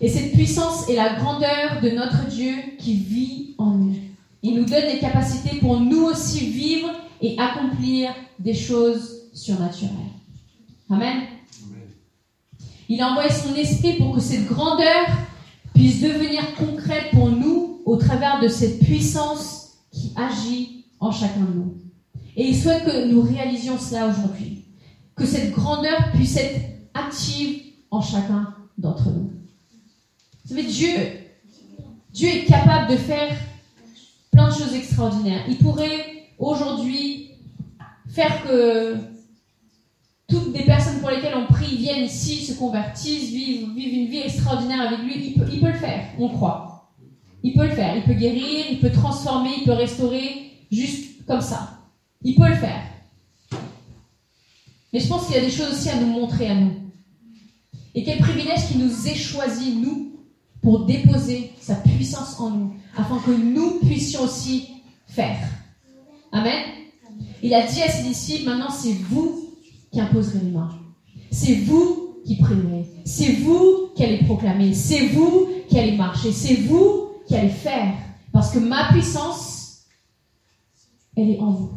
[0.00, 3.94] Et cette puissance est la grandeur de notre Dieu qui vit en nous.
[4.42, 9.92] Il nous donne des capacités pour nous aussi vivre et accomplir des choses surnaturelles.
[10.90, 11.22] Amen.
[12.88, 15.06] Il a envoyé son esprit pour que cette grandeur
[15.74, 21.54] puisse devenir concrète pour nous au travers de cette puissance qui agit en chacun de
[21.54, 21.74] nous.
[22.36, 24.64] Et il souhaite que nous réalisions cela aujourd'hui.
[25.14, 26.60] Que cette grandeur puisse être
[26.94, 29.30] active en chacun d'entre nous.
[30.44, 30.96] Vous savez, Dieu,
[32.12, 33.36] Dieu est capable de faire
[34.32, 35.44] plein de choses extraordinaires.
[35.48, 37.30] Il pourrait aujourd'hui
[38.08, 38.96] faire que
[40.28, 44.80] toutes les personnes pour lesquelles on prie viennent ici, se convertissent, vivent, une vie extraordinaire
[44.80, 45.28] avec lui.
[45.28, 46.90] Il peut, il peut le faire, on croit.
[47.42, 47.96] Il peut le faire.
[47.96, 51.78] Il peut guérir, il peut transformer, il peut restaurer, juste comme ça.
[52.22, 52.82] Il peut le faire.
[54.92, 56.72] Mais je pense qu'il y a des choses aussi à nous montrer à nous.
[57.94, 60.11] Et quel privilège qu'il nous ait choisi, nous,
[60.62, 64.68] pour déposer sa puissance en nous, afin que nous puissions aussi
[65.06, 65.38] faire.
[66.30, 66.62] Amen.
[67.42, 69.50] Il a dit à ses disciples, maintenant c'est vous
[69.90, 70.78] qui imposerez les mains.
[71.30, 72.86] C'est vous qui prierez.
[73.04, 74.74] C'est vous qui allez proclamer.
[74.74, 76.32] C'est vous qui allez marcher.
[76.32, 77.94] C'est vous qui allez faire.
[78.32, 79.86] Parce que ma puissance,
[81.16, 81.72] elle est en vous.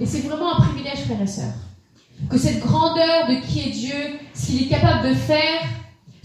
[0.00, 1.54] Et c'est vraiment un privilège, frères et sœurs.
[2.30, 5.62] Que cette grandeur de qui est Dieu, ce qu'il est capable de faire,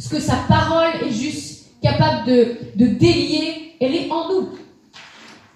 [0.02, 4.50] ce que sa parole est juste capable de, délier, elle est en nous.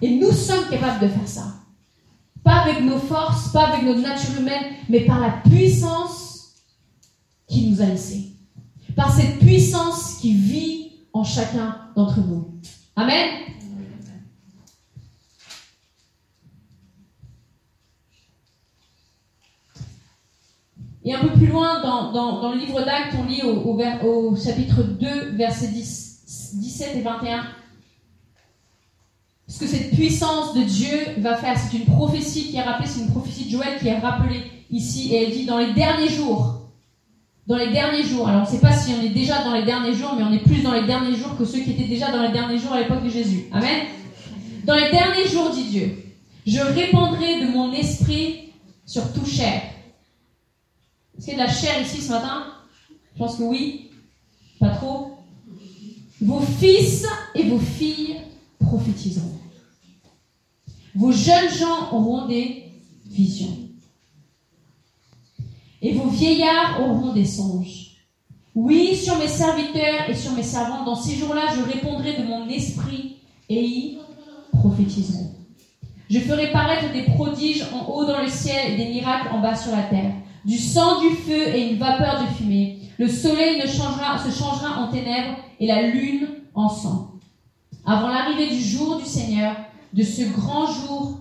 [0.00, 1.54] Et nous sommes capables de faire ça.
[2.44, 6.54] Pas avec nos forces, pas avec notre nature humaine, mais par la puissance
[7.48, 8.34] qui nous a laissés.
[8.94, 12.60] Par cette puissance qui vit en chacun d'entre nous.
[12.94, 13.28] Amen.
[21.06, 25.68] Et un peu plus loin, dans, le livre d'Actes, on lit au, chapitre 2, versets
[25.68, 27.44] 17 et 21,
[29.46, 31.56] ce que cette puissance de Dieu va faire.
[31.56, 34.42] C'est une prophétie qui est rappelée, c'est une prophétie de Joël qui est rappelée
[34.72, 36.62] ici, et elle dit dans les derniers jours.
[37.46, 38.28] Dans les derniers jours.
[38.28, 40.32] Alors on ne sait pas si on est déjà dans les derniers jours, mais on
[40.32, 42.72] est plus dans les derniers jours que ceux qui étaient déjà dans les derniers jours
[42.72, 43.44] à l'époque de Jésus.
[43.52, 43.86] Amen.
[44.64, 46.04] Dans les derniers jours, dit Dieu,
[46.44, 48.50] je répandrai de mon esprit
[48.84, 49.62] sur tout chair
[51.16, 52.44] est-ce qu'il y a de la chair ici ce matin?
[53.14, 53.90] Je pense que oui.
[54.60, 55.18] Pas trop.
[56.20, 58.16] Vos fils et vos filles
[58.58, 59.38] prophétiseront.
[60.94, 62.72] Vos jeunes gens auront des
[63.06, 63.56] visions.
[65.82, 67.96] Et vos vieillards auront des songes.
[68.54, 72.48] Oui, sur mes serviteurs et sur mes servants, dans ces jours-là, je répondrai de mon
[72.48, 73.16] esprit
[73.50, 73.98] et ils
[74.52, 75.34] prophétiseront.
[76.08, 79.54] Je ferai paraître des prodiges en haut dans le ciel et des miracles en bas
[79.54, 80.12] sur la terre
[80.46, 82.78] du sang, du feu et une vapeur de fumée.
[82.98, 87.10] Le soleil ne changera, se changera en ténèbres et la lune en sang.
[87.84, 89.56] Avant l'arrivée du jour du Seigneur,
[89.92, 91.18] de ce grand jour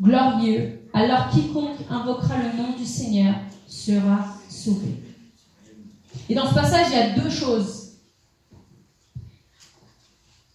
[0.00, 3.34] glorieux, alors quiconque invoquera le nom du Seigneur
[3.66, 5.02] sera sauvé.
[6.28, 7.92] Et dans ce passage, il y a deux choses.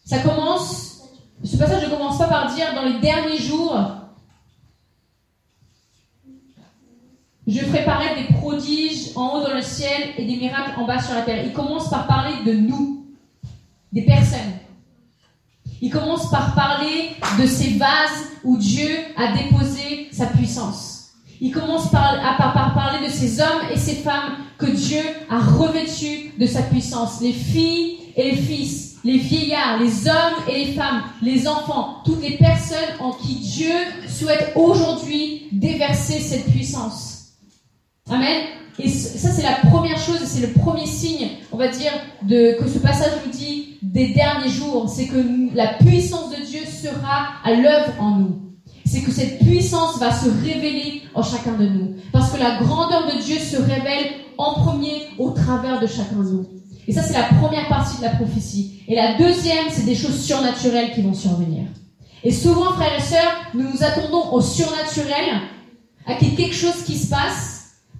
[0.06, 1.02] Ça commence,
[1.44, 3.76] ce passage ne commence pas par dire dans les derniers jours,
[7.46, 11.02] Je ferai paraître des prodiges en haut dans le ciel et des miracles en bas
[11.02, 11.44] sur la terre.
[11.46, 13.06] Il commence par parler de nous,
[13.92, 14.40] des personnes.
[15.82, 21.12] Il commence par parler de ces vases où Dieu a déposé sa puissance.
[21.42, 26.32] Il commence par, par, parler de ces hommes et ces femmes que Dieu a revêtus
[26.40, 27.20] de sa puissance.
[27.20, 32.22] Les filles et les fils, les vieillards, les hommes et les femmes, les enfants, toutes
[32.22, 33.76] les personnes en qui Dieu
[34.08, 37.13] souhaite aujourd'hui déverser cette puissance.
[38.10, 38.44] Amen.
[38.80, 41.92] Et ça, c'est la première chose, c'est le premier signe, on va dire,
[42.24, 44.90] de, que ce passage nous dit des derniers jours.
[44.90, 48.40] C'est que la puissance de Dieu sera à l'œuvre en nous.
[48.86, 51.96] C'est que cette puissance va se révéler en chacun de nous.
[52.12, 56.30] Parce que la grandeur de Dieu se révèle en premier au travers de chacun de
[56.30, 56.46] nous.
[56.88, 58.82] Et ça, c'est la première partie de la prophétie.
[58.88, 61.66] Et la deuxième, c'est des choses surnaturelles qui vont survenir.
[62.24, 65.42] Et souvent, frères et sœurs, nous nous attendons au surnaturel,
[66.06, 67.53] à quelque chose qui se passe,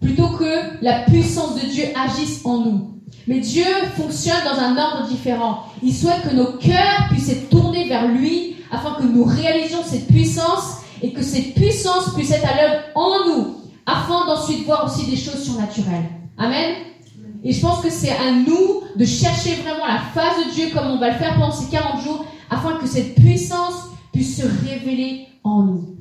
[0.04, 2.90] plutôt que la puissance de Dieu agisse en nous.
[3.28, 5.64] Mais Dieu fonctionne dans un ordre différent.
[5.82, 10.08] Il souhaite que nos cœurs puissent être tournés vers lui afin que nous réalisions cette
[10.08, 15.10] puissance et que cette puissance puisse être à l'œuvre en nous afin d'ensuite voir aussi
[15.10, 16.10] des choses surnaturelles.
[16.38, 16.76] Amen.
[17.44, 20.88] Et je pense que c'est à nous de chercher vraiment la face de Dieu comme
[20.88, 25.28] on va le faire pendant ces 40 jours afin que cette puissance puisse se révéler
[25.44, 25.98] en nous.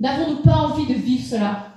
[0.00, 1.75] N'avons-nous pas envie de vivre cela?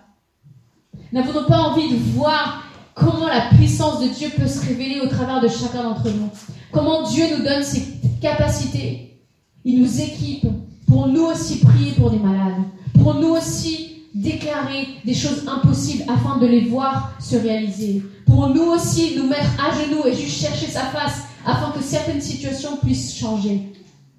[1.12, 5.42] N'avons-nous pas envie de voir comment la puissance de Dieu peut se révéler au travers
[5.42, 6.30] de chacun d'entre nous?
[6.72, 7.84] Comment Dieu nous donne ses
[8.22, 9.18] capacités?
[9.66, 10.46] Il nous équipe
[10.88, 12.62] pour nous aussi prier pour des malades,
[13.02, 18.64] pour nous aussi déclarer des choses impossibles afin de les voir se réaliser, pour nous
[18.64, 23.16] aussi nous mettre à genoux et juste chercher sa face afin que certaines situations puissent
[23.16, 23.74] changer.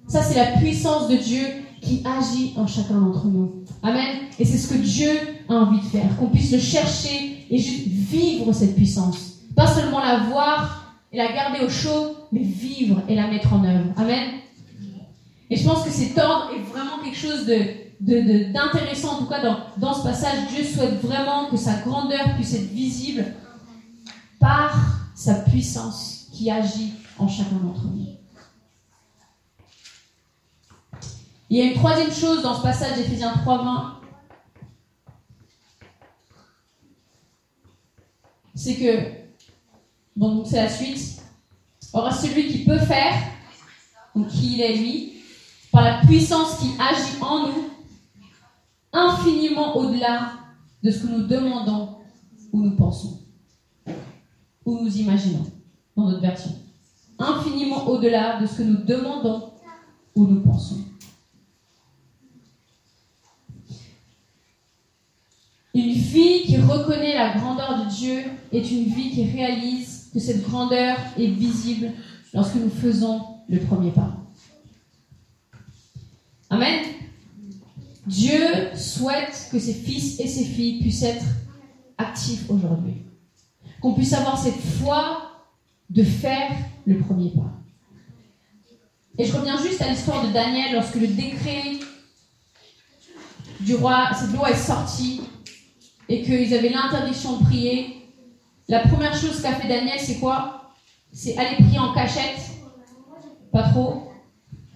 [0.07, 1.45] Ça, c'est la puissance de Dieu
[1.81, 3.63] qui agit en chacun d'entre nous.
[3.81, 4.19] Amen.
[4.39, 5.09] Et c'est ce que Dieu
[5.49, 9.39] a envie de faire, qu'on puisse le chercher et juste vivre cette puissance.
[9.55, 13.63] Pas seulement la voir, et la garder au chaud, mais vivre et la mettre en
[13.63, 13.89] œuvre.
[13.97, 14.31] Amen.
[15.49, 19.41] Et je pense que cet ordre est vraiment quelque chose de, d'intéressant, en tout cas
[19.43, 20.47] dans, dans ce passage.
[20.55, 23.25] Dieu souhaite vraiment que sa grandeur puisse être visible
[24.39, 28.20] par sa puissance qui agit en chacun d'entre nous.
[31.51, 33.95] Il y a une troisième chose dans ce passage d'Éphésiens 3.20.
[38.55, 39.11] C'est que,
[40.15, 41.21] bon, c'est la suite.
[41.91, 43.15] Or, celui qui peut faire,
[44.15, 45.23] donc qui il est lui,
[45.73, 47.69] par la puissance qui agit en nous,
[48.93, 50.31] infiniment au-delà
[50.81, 51.97] de ce que nous demandons
[52.53, 53.19] ou nous pensons,
[54.63, 55.45] ou nous imaginons,
[55.97, 56.51] dans notre version.
[57.19, 59.51] Infiniment au-delà de ce que nous demandons
[60.15, 60.90] ou nous pensons.
[65.73, 70.43] Une vie qui reconnaît la grandeur de Dieu est une vie qui réalise que cette
[70.43, 71.91] grandeur est visible
[72.33, 74.17] lorsque nous faisons le premier pas.
[76.49, 76.83] Amen.
[78.05, 78.41] Dieu
[78.75, 81.25] souhaite que ses fils et ses filles puissent être
[81.97, 83.03] actifs aujourd'hui.
[83.81, 85.31] Qu'on puisse avoir cette foi
[85.89, 86.51] de faire
[86.85, 87.51] le premier pas.
[89.17, 91.79] Et je reviens juste à l'histoire de Daniel lorsque le décret
[93.61, 95.21] du roi, cette loi est sortie
[96.09, 98.01] et qu'ils avaient l'interdiction de prier,
[98.67, 100.73] la première chose qu'a fait Daniel, c'est quoi?
[101.11, 102.39] C'est aller prier en cachette.
[103.51, 104.11] Pas trop.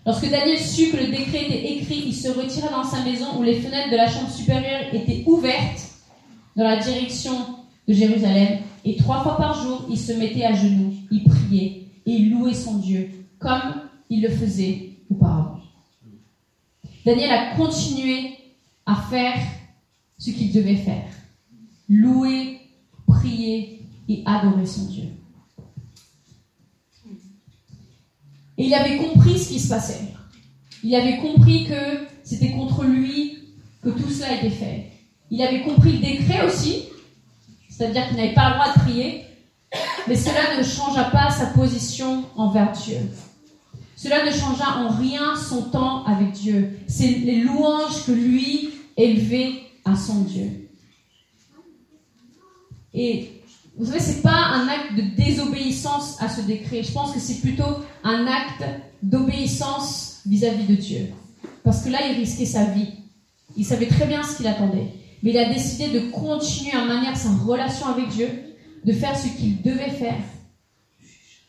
[0.05, 3.43] Lorsque Daniel sut que le décret était écrit, il se retira dans sa maison où
[3.43, 5.81] les fenêtres de la chambre supérieure étaient ouvertes
[6.55, 7.33] dans la direction
[7.87, 8.59] de Jérusalem.
[8.83, 12.53] Et trois fois par jour, il se mettait à genoux, il priait et il louait
[12.53, 13.09] son Dieu,
[13.39, 15.59] comme il le faisait auparavant.
[17.05, 18.35] Daniel a continué
[18.85, 19.37] à faire
[20.17, 21.07] ce qu'il devait faire
[21.89, 22.59] louer,
[23.07, 25.03] prier et adorer son Dieu.
[28.57, 30.01] Et il avait compris ce qui se passait.
[30.83, 33.39] Il avait compris que c'était contre lui
[33.81, 34.91] que tout cela était fait.
[35.29, 36.85] Il avait compris le décret aussi,
[37.69, 39.25] c'est-à-dire qu'il n'avait pas le droit de prier,
[40.07, 42.97] mais cela ne changea pas sa position envers Dieu.
[43.95, 46.77] Cela ne changea en rien son temps avec Dieu.
[46.87, 50.69] C'est les louanges que lui élevait à son Dieu.
[52.93, 53.41] Et
[53.77, 56.81] vous savez, c'est pas un acte de désobéissance à ce décret.
[56.81, 58.63] Je pense que c'est plutôt un acte
[59.03, 61.09] d'obéissance vis-à-vis de Dieu.
[61.63, 62.87] Parce que là, il risquait sa vie.
[63.57, 64.93] Il savait très bien ce qu'il attendait.
[65.23, 68.29] Mais il a décidé de continuer à manière sa relation avec Dieu,
[68.85, 70.21] de faire ce qu'il devait faire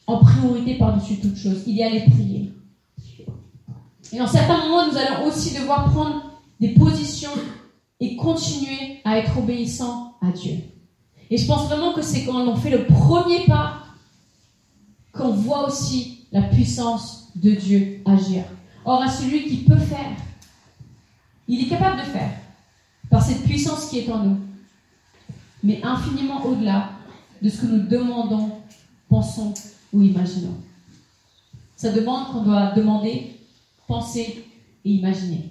[0.07, 1.63] en priorité par-dessus toute chose.
[1.67, 2.53] Il y allait prier.
[4.13, 7.31] Et en certains moments, nous allons aussi devoir prendre des positions
[8.01, 10.59] et continuer à être obéissants à Dieu.
[11.31, 13.79] Et je pense vraiment que c'est quand on fait le premier pas
[15.13, 18.45] qu'on voit aussi la puissance de Dieu agir.
[18.85, 20.13] Or, à celui qui peut faire,
[21.49, 22.31] il est capable de faire
[23.11, 24.39] par cette puissance qui est en nous,
[25.63, 26.91] mais infiniment au-delà
[27.41, 28.53] de ce que nous demandons,
[29.09, 29.55] pensons
[29.93, 30.57] ou imaginons.
[31.77, 33.39] Ça demande qu'on doit demander,
[33.87, 34.45] penser
[34.85, 35.51] et imaginer,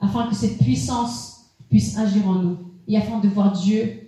[0.00, 1.31] afin que cette puissance
[1.72, 4.02] puisse agir en nous et afin de voir Dieu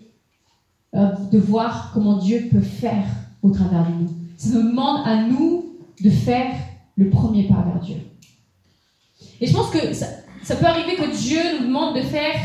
[0.94, 3.07] euh, de voir comment Dieu peut faire
[3.42, 4.11] au travers de nous.
[4.37, 6.55] Ça nous demande à nous de faire
[6.94, 7.96] le premier pas vers Dieu.
[9.40, 10.07] Et je pense que ça,
[10.55, 12.37] peut arriver que Dieu nous demande de faire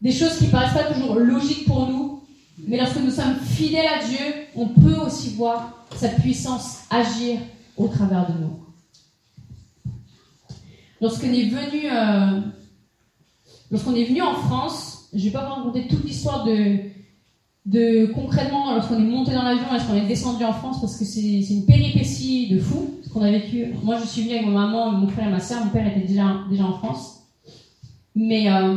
[0.00, 2.22] des choses qui ne paraissent pas toujours logiques pour nous,
[2.68, 7.40] mais lorsque nous sommes fidèles à Dieu, on peut aussi voir sa puissance agir
[7.76, 8.60] au travers de nous.
[11.00, 12.40] Lorsqu'on est venu, euh,
[13.70, 16.76] lorsqu'on est venu en France, je vais pas vous raconter toute l'histoire de,
[17.66, 21.20] de concrètement lorsqu'on est monté dans l'avion, lorsqu'on est descendu en France, parce que c'est
[21.20, 23.74] une péripétie de fou, ce qu'on a vécu.
[23.82, 25.64] Moi, je suis venue avec ma maman, mon frère et ma soeur.
[25.64, 27.22] Mon père était déjà, déjà en France.
[28.14, 28.76] Mais euh,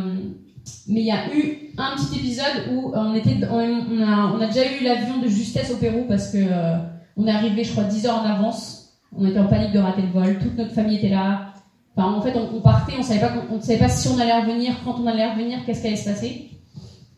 [0.88, 4.48] mais il y a eu un petit épisode où on était, on, a, on a
[4.48, 6.78] déjà eu l'avion de justesse au Pérou parce que euh,
[7.18, 8.94] on est arrivé, je crois, 10 heures en avance.
[9.16, 10.40] On était en panique de rater le vol.
[10.40, 11.51] Toute notre famille était là.
[11.98, 15.30] En fait, on, partait, on on, savait pas si on allait revenir, quand on allait
[15.30, 16.50] revenir, qu'est-ce qui allait se passer.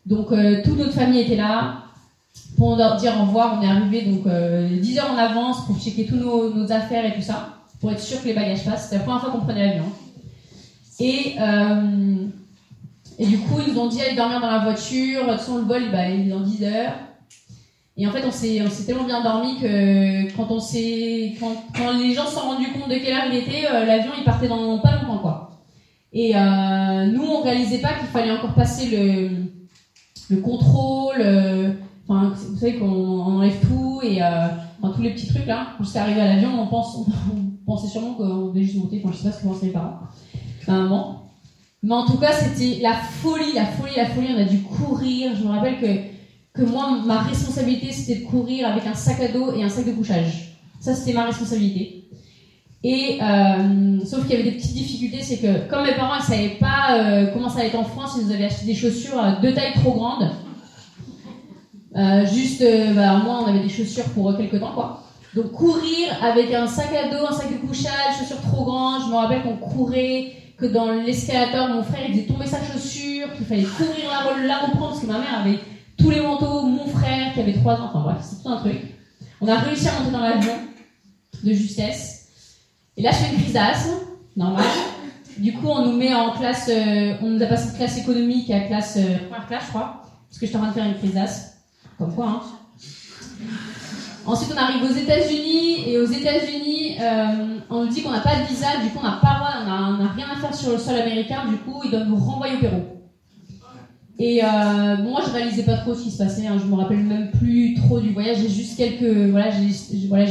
[0.05, 1.83] Donc euh, toute notre famille était là
[2.57, 3.59] pour leur dire au revoir.
[3.59, 7.13] On est arrivé donc euh, 10 heures en avance pour checker tous nos, affaires et
[7.13, 8.86] tout ça, pour être sûr que les bagages passent.
[8.86, 9.86] C'était la première fois qu'on prenait l'avion.
[10.99, 12.25] Et, euh,
[13.19, 15.25] et du coup, ils nous ont dit allez dormir dans la voiture.
[15.25, 16.93] Façon, le vol, bah, il est dans 10 heures.
[17.95, 21.53] Et en fait, on s'est, on s'est tellement bien dormi que quand on s'est, quand,
[21.75, 24.23] quand les gens se sont rendus compte de quelle heure il était, euh, l'avion il
[24.23, 25.51] partait dans pas longtemps quoi.
[26.12, 29.29] Et euh, nous, on réalisait pas qu'il fallait encore passer le,
[30.29, 31.73] le contrôle, euh,
[32.08, 34.47] Enfin, vous savez qu'on enlève tout et euh,
[34.82, 35.67] enfin, tous les petits trucs là.
[35.77, 37.06] Quand j'étais arrivé à l'avion, on, pense, on,
[37.65, 39.01] pensait sûrement qu'on devait juste monter.
[39.03, 39.99] Enfin, je sais pas ce que pensaient les parents
[40.67, 41.29] un moment.
[41.82, 44.27] Mais en tout cas, c'était la folie, la folie, la folie.
[44.36, 45.36] On a dû courir.
[45.36, 45.86] Je me rappelle que,
[46.53, 49.85] que moi, ma responsabilité, c'était de courir avec un sac à dos et un sac
[49.85, 50.57] de couchage.
[50.79, 52.03] Ça, c'était ma responsabilité.
[52.83, 56.21] Et euh, sauf qu'il y avait des petites difficultés, c'est que comme mes parents ne
[56.21, 59.17] savaient pas euh, comment ça allait être en France, ils nous avaient acheté des chaussures
[59.17, 60.29] à deux tailles trop grandes.
[61.95, 65.03] Euh, juste, euh, bah, moi, on avait des chaussures pour quelques temps, quoi.
[65.33, 69.01] Donc courir avec un sac à dos, un sac de couchage, chaussures trop grandes.
[69.05, 73.33] Je me rappelle qu'on courait, que dans l'escalator, mon frère il faisait tomber sa chaussure,
[73.35, 75.57] qu'il fallait courir la, la reprendre parce que ma mère avait
[76.03, 77.89] tous les manteaux, mon frère qui avait trois ans.
[77.89, 78.81] Enfin bref, c'est tout un truc.
[79.39, 80.53] On a réussi à monter dans l'avion
[81.43, 82.27] de justesse.
[82.97, 83.93] Et là, je fais une crise d'asthme,
[84.35, 84.65] normal.
[85.37, 88.51] Du coup, on nous met en classe, euh, on nous a passé de classe économique
[88.51, 90.85] à classe, euh, première classe, je crois, parce que je suis en train de faire
[90.85, 91.57] une crise d'asthme.
[91.97, 92.41] Comme quoi, hein.
[94.25, 98.35] Ensuite, on arrive aux États-Unis, et aux États-Unis, euh, on nous dit qu'on n'a pas
[98.35, 100.95] de visa, du coup, on n'a pas on n'a rien à faire sur le sol
[100.95, 103.02] américain, du coup, ils doivent nous renvoyer au Pérou.
[104.25, 106.47] Et euh, moi, je réalisais pas trop ce qui se passait.
[106.47, 106.55] Hein.
[106.57, 108.38] Je me rappelle même plus trop du voyage.
[108.38, 109.65] J'ai juste quelques, voilà, j'ai,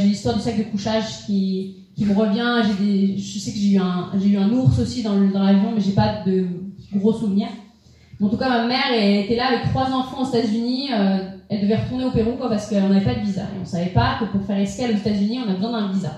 [0.07, 2.63] l'histoire du sac de couchage qui, me revient.
[3.15, 6.47] Je sais que j'ai eu un, ours aussi dans, l'avion, mais j'ai pas de
[6.95, 7.49] gros souvenirs.
[8.19, 10.89] en tout cas, ma mère était là avec trois enfants aux États-Unis.
[10.91, 11.17] Euh,
[11.49, 13.43] elle devait retourner au Pérou, quoi, parce qu'on n'avait pas de visa.
[13.43, 16.13] Et on savait pas que pour faire escale aux États-Unis, on a besoin d'un visa.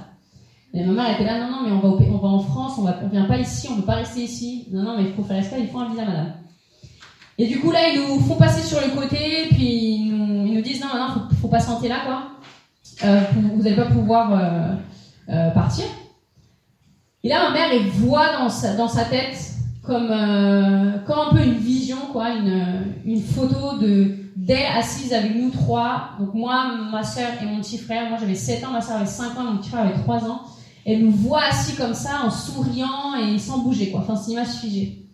[0.73, 3.09] Et ma mère était là, non, non, mais on va, en France, on va, on
[3.09, 4.69] vient pas ici, on veut pas rester ici.
[4.71, 6.31] Non, non, mais pour faire escale, il faut un visa, madame.
[7.37, 10.53] Et du coup, là, ils nous font passer sur le côté, puis ils nous, ils
[10.53, 12.23] nous disent, non, non, faut, faut patienter là, quoi.
[13.03, 13.21] Euh,
[13.53, 14.75] vous n'allez pas pouvoir euh,
[15.29, 15.85] euh, partir.
[17.23, 19.37] Et là, ma mère, elle voit dans sa, dans sa tête
[19.83, 25.35] comme, euh, comme un peu une vision, quoi, une, une photo de d'elle assise avec
[25.35, 26.09] nous trois.
[26.19, 28.09] Donc moi, ma soeur et mon petit frère.
[28.09, 30.41] Moi, j'avais 7 ans, ma soeur avait 5 ans, mon petit frère avait 3 ans.
[30.85, 34.01] Elle nous voit assis comme ça, en souriant et sans bouger, quoi.
[34.01, 35.04] Enfin, c'est une image figée.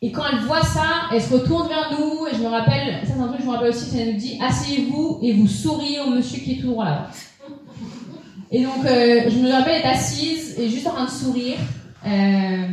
[0.00, 3.14] Et quand elle voit ça, elle se retourne vers nous, et je me rappelle, ça
[3.14, 5.48] c'est un truc que je me rappelle aussi, c'est elle nous dit, asseyez-vous et vous
[5.48, 7.10] souriez au monsieur qui est tout droit là.
[8.50, 11.58] Et donc, euh, je me rappelle être assise et juste en train de sourire
[12.06, 12.66] euh,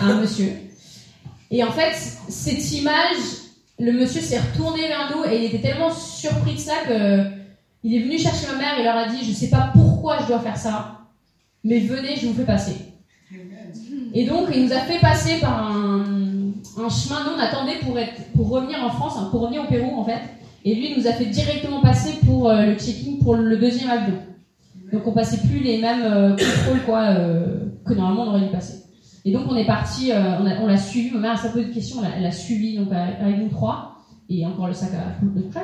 [0.00, 0.52] à un monsieur.
[1.50, 1.94] Et en fait,
[2.28, 3.16] cette image,
[3.78, 7.24] le monsieur s'est retourné vers nous et il était tellement surpris de ça que
[7.84, 10.26] il est venu chercher ma mère et leur a dit Je sais pas pourquoi je
[10.28, 11.00] dois faire ça,
[11.64, 12.76] mais venez, je vous fais passer.
[14.14, 16.31] Et donc, il nous a fait passer par un,
[16.78, 17.24] un chemin.
[17.24, 20.04] Nous, on attendait pour, être, pour revenir en France, hein, pour revenir au Pérou en
[20.04, 20.20] fait.
[20.64, 24.14] Et lui, nous a fait directement passer pour euh, le check-in pour le deuxième avion.
[24.92, 28.52] Donc on passait plus les mêmes euh, contrôles quoi euh, que normalement on aurait dû
[28.52, 28.84] passer.
[29.24, 31.10] Et donc on est parti, euh, on l'a suivi.
[31.12, 33.96] Ma mère a posé de questions, elle l'a suivi donc avec nous trois
[34.28, 35.62] et encore le sac à de couchage.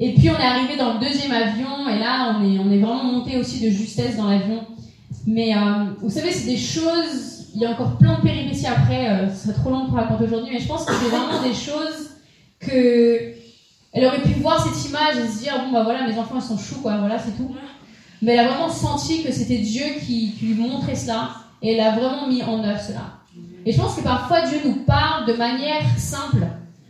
[0.00, 2.78] Et puis on est arrivé dans le deuxième avion et là on est on est
[2.78, 4.60] vraiment monté aussi de justesse dans l'avion.
[5.26, 5.52] Mais
[6.00, 9.28] vous savez c'est des choses, il y a encore plein de péripéties après.
[9.30, 12.10] ce serait trop long pour raconter aujourd'hui, mais je pense que c'est vraiment des choses
[12.60, 13.34] que
[13.92, 16.42] elle aurait pu voir cette image et se dire bon bah voilà mes enfants ils
[16.42, 17.54] sont choux quoi voilà c'est tout.
[18.20, 21.30] Mais elle a vraiment senti que c'était Dieu qui, lui montrait cela
[21.62, 23.20] et elle a vraiment mis en œuvre cela.
[23.64, 26.46] Et je pense que parfois Dieu nous parle de manière simple.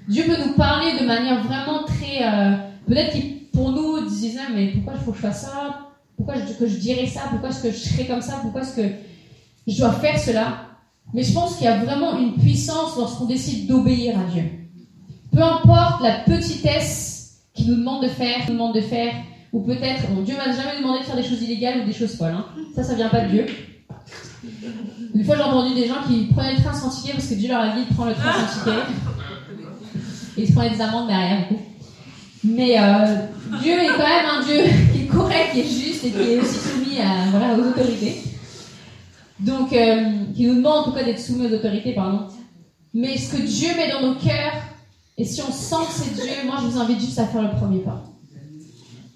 [0.08, 4.68] Dieu peut nous parler de manière vraiment très euh, peut-être qu'il pour nous disait mais
[4.68, 5.80] pourquoi il faut que je fasse ça?
[6.16, 7.22] Pourquoi je, que je dirais ça?
[7.30, 8.38] Pourquoi est-ce que je serais comme ça?
[8.40, 8.88] Pourquoi est-ce que
[9.68, 10.64] je dois faire cela
[11.14, 14.44] mais je pense qu'il y a vraiment une puissance lorsqu'on décide d'obéir à Dieu
[15.32, 17.18] peu importe la petitesse
[17.54, 19.12] qu'il nous demande de faire, nous demande de faire,
[19.52, 22.16] ou peut-être, bon, Dieu m'a jamais demandé de faire des choses illégales ou des choses
[22.16, 22.34] folles.
[22.34, 22.46] Hein.
[22.74, 23.46] Ça, ça vient pas de Dieu.
[25.14, 27.48] Une fois, j'ai entendu des gens qui prenaient le train sans ticket parce que Dieu
[27.48, 28.78] leur a dit de prendre le train sans ticket.
[30.36, 31.48] Et ils se prenaient des amendes derrière.
[32.44, 33.16] Mais euh,
[33.62, 36.38] Dieu est quand même un Dieu qui est correct, qui est juste et qui est
[36.38, 38.22] aussi soumis à, voilà, aux autorités.
[39.40, 42.26] Donc, euh, qui nous demande en tout cas d'être soumis aux autorités, pardon.
[42.94, 44.54] Mais ce que Dieu met dans nos cœurs,
[45.16, 47.56] et si on sent que c'est Dieu, moi je vous invite juste à faire le
[47.56, 48.04] premier pas.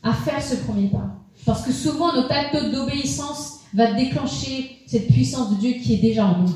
[0.03, 1.17] À faire ce premier pas.
[1.47, 6.27] Parce que souvent notre acte d'obéissance va déclencher cette puissance de Dieu qui est déjà
[6.27, 6.55] en nous.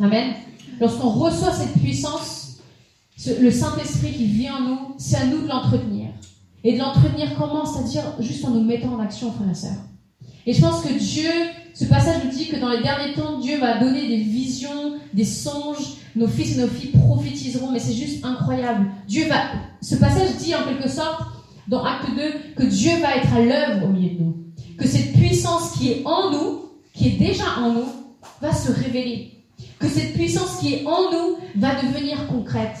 [0.00, 0.34] Amen.
[0.80, 2.58] Lorsqu'on reçoit cette puissance,
[3.26, 6.10] le Saint-Esprit qui vient en nous, c'est à nous de l'entretenir.
[6.62, 7.64] Et de l'entretenir comment?
[7.64, 9.82] C'est-à-dire juste en nous mettant en action, frères et sœurs.
[10.46, 11.30] Et je pense que Dieu,
[11.74, 15.24] ce passage nous dit que dans les derniers temps, Dieu va donner des visions, des
[15.24, 18.86] songes, nos fils et nos filles prophétiseront, mais c'est juste incroyable.
[19.08, 19.42] Dieu va,
[19.80, 21.22] ce passage dit en quelque sorte,
[21.66, 24.36] dans Acte 2, que Dieu va être à l'œuvre au milieu de nous.
[24.78, 27.88] Que cette puissance qui est en nous, qui est déjà en nous,
[28.40, 29.32] va se révéler.
[29.78, 32.78] Que cette puissance qui est en nous va devenir concrète.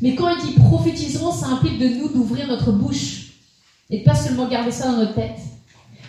[0.00, 3.34] Mais quand il dit prophétiseront, ça implique de nous d'ouvrir notre bouche
[3.90, 5.38] et de pas seulement garder ça dans notre tête.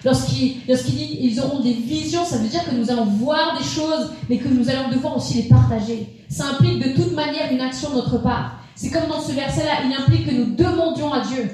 [0.03, 4.11] Lorsqu'il dit ils auront des visions, ça veut dire que nous allons voir des choses,
[4.29, 6.23] mais que nous allons devoir aussi les partager.
[6.29, 8.59] Ça implique de toute manière une action de notre part.
[8.75, 11.49] C'est comme dans ce verset-là, il implique que nous demandions à Dieu,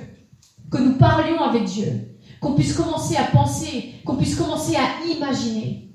[0.72, 5.90] que nous parlions avec Dieu, qu'on puisse commencer à penser, qu'on puisse commencer à imaginer.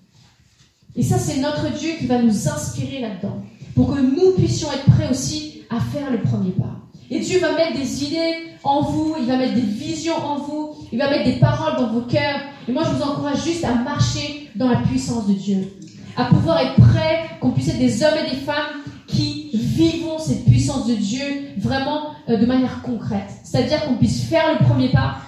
[0.94, 3.42] Et ça, c'est notre Dieu qui va nous inspirer là-dedans,
[3.74, 6.80] pour que nous puissions être prêts aussi à faire le premier pas.
[7.11, 8.34] Et Dieu va mettre des idées
[8.64, 11.93] en vous, il va mettre des visions en vous, il va mettre des paroles dans
[11.93, 12.41] vos cœurs.
[12.68, 15.72] Et moi, je vous encourage juste à marcher dans la puissance de Dieu,
[16.16, 20.45] à pouvoir être prêts, qu'on puisse être des hommes et des femmes qui vivons cette
[20.45, 21.24] puissance de Dieu
[21.59, 23.30] vraiment euh, de manière concrète.
[23.45, 25.18] C'est-à-dire qu'on puisse faire le premier pas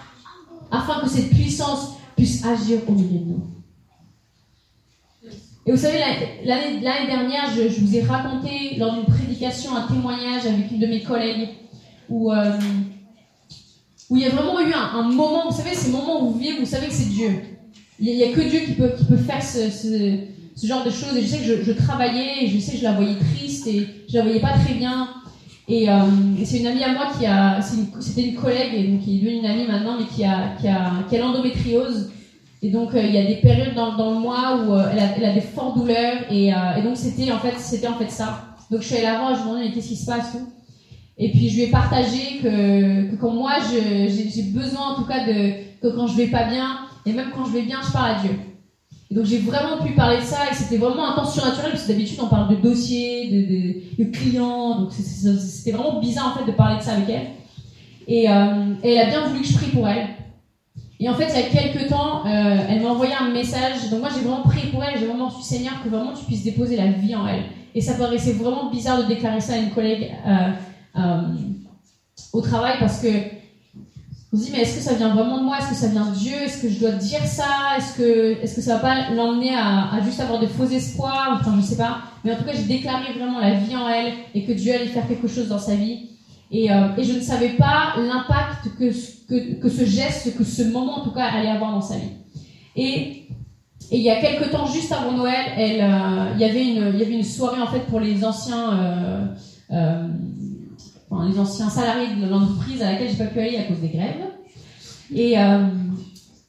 [0.70, 3.46] afin que cette puissance puisse agir au milieu de nous.
[5.66, 5.98] Et vous savez,
[6.44, 11.02] l'année dernière, je, vous ai raconté lors d'une prédication un témoignage avec une de mes
[11.02, 11.50] collègues
[12.08, 12.52] où, euh,
[14.10, 16.58] où il y a vraiment eu un, moment, vous savez, ces moments où vous vivez,
[16.58, 17.30] vous savez que c'est Dieu.
[18.00, 21.16] Il n'y a, que Dieu qui peut, faire ce, genre de choses.
[21.16, 23.86] Et je sais que je, travaillais, et je sais que je la voyais triste, et
[24.08, 25.08] je la voyais pas très bien.
[25.68, 25.94] Et, euh,
[26.44, 27.60] c'est une amie à moi qui a,
[28.00, 30.68] c'était une, collègue, et donc qui est devenue une amie maintenant, mais qui a, qui
[30.68, 32.10] a, qui a l'endométriose.
[32.62, 35.34] Et donc, euh, il y a des périodes dans, le mois où euh, elle, a,
[35.34, 36.22] des fortes douleurs.
[36.30, 36.50] Et,
[36.82, 38.56] donc, c'était en, fait, c'était en fait ça.
[38.70, 40.48] Donc, je suis allée la voir, je ai demandé, mais qu'est-ce qui se passe tout?
[41.18, 45.88] Et puis, je lui ai partagé que, quand moi, j'ai besoin en tout cas que
[45.88, 48.30] quand je vais pas bien, et même quand je vais bien, je parle à Dieu.
[49.10, 51.88] Donc, j'ai vraiment pu parler de ça et c'était vraiment un temps surnaturel parce que
[51.88, 54.80] d'habitude, on parle de dossiers, de, de, clients.
[54.80, 57.26] Donc, c'était vraiment bizarre en fait de parler de ça avec elle.
[58.06, 60.08] Et, et elle a bien voulu que je prie pour elle.
[61.00, 63.88] Et en fait, il y a quelques temps, euh, elle m'a envoyé un message.
[63.90, 64.98] Donc moi, j'ai vraiment prié pour elle.
[64.98, 67.44] J'ai vraiment su, Seigneur, que vraiment tu puisses déposer la vie en elle.
[67.74, 70.50] Et ça paraissait vraiment bizarre de déclarer ça à une collègue euh, euh,
[72.32, 73.08] au travail parce que
[74.30, 75.56] on se dit, mais est-ce que ça vient vraiment de moi?
[75.58, 76.34] Est-ce que ça vient de Dieu?
[76.34, 77.78] Est-ce que je dois dire ça?
[77.78, 81.38] Est-ce que, est-ce que ça va pas l'emmener à, juste avoir de faux espoirs?
[81.40, 82.00] Enfin, je sais pas.
[82.24, 84.88] Mais en tout cas, j'ai déclaré vraiment la vie en elle et que Dieu allait
[84.88, 86.10] faire quelque chose dans sa vie.
[86.50, 88.90] Et, euh, et je ne savais pas l'impact que,
[89.28, 92.12] que, que, ce geste, que ce moment en tout cas allait avoir dans sa vie.
[92.76, 93.28] Et,
[93.90, 96.92] et il y a quelques temps, juste avant Noël, elle, euh, il, y avait une,
[96.94, 99.26] il y avait une soirée en fait pour les anciens, euh,
[99.72, 100.08] euh
[101.10, 104.24] les anciens salariés de l'entreprise à laquelle j'ai pas pu aller à cause des grèves.
[105.14, 105.66] Et, euh,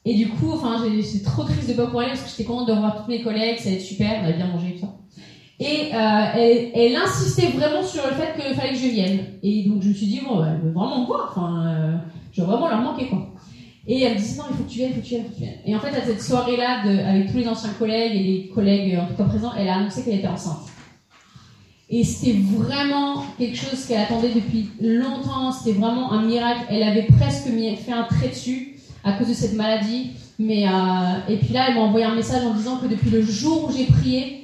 [0.04, 2.68] et du coup, enfin, j'étais trop triste de pas pouvoir aller parce que j'étais contente
[2.68, 4.96] de revoir toutes mes collègues, ça allait être super, on a bien mangé tout ça.
[5.58, 9.18] Et euh, elle, insistait vraiment sur le fait qu'il fallait que je vienne.
[9.42, 11.28] Et donc je me suis dit, bon, elle veut vraiment me voir.
[11.30, 11.96] Enfin, euh,
[12.32, 13.34] je vais vraiment leur manquer, quoi.
[13.86, 15.24] Et elle me disait, non, il faut que tu viennes, il faut que tu viennes,
[15.24, 15.60] il faut que tu viennes.
[15.66, 19.06] Et en fait, à cette soirée-là, avec tous les anciens collègues et les collègues en
[19.06, 20.69] tout cas présents, elle a annoncé qu'elle était enceinte.
[21.90, 25.50] Et c'était vraiment quelque chose qu'elle attendait depuis longtemps.
[25.52, 26.66] C'était vraiment un miracle.
[26.70, 30.12] Elle avait presque fait un trait dessus à cause de cette maladie.
[30.38, 30.70] Mais euh,
[31.28, 33.72] et puis là, elle m'a envoyé un message en disant que depuis le jour où
[33.76, 34.40] j'ai prié,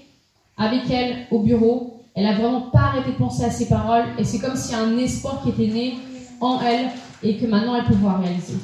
[0.56, 2.00] avec elle au bureau.
[2.14, 4.96] Elle a vraiment pas arrêté de penser à ses paroles et c'est comme si un
[4.96, 5.94] espoir qui était né
[6.40, 6.88] en elle
[7.22, 8.54] et que maintenant elle peut voir réaliser.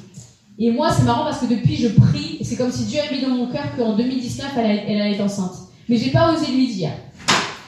[0.59, 3.21] Et moi, c'est marrant parce que depuis, je prie c'est comme si Dieu a mis
[3.21, 5.53] dans mon cœur qu'en 2019, elle, allait être enceinte.
[5.89, 6.91] Mais j'ai pas osé lui dire.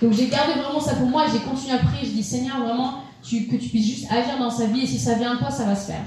[0.02, 2.06] Donc j'ai gardé vraiment ça pour moi j'ai continué à prier.
[2.06, 5.14] Je dis Seigneur, vraiment, que tu puisses juste agir dans sa vie et si ça
[5.14, 6.04] vient de toi, ça va se faire.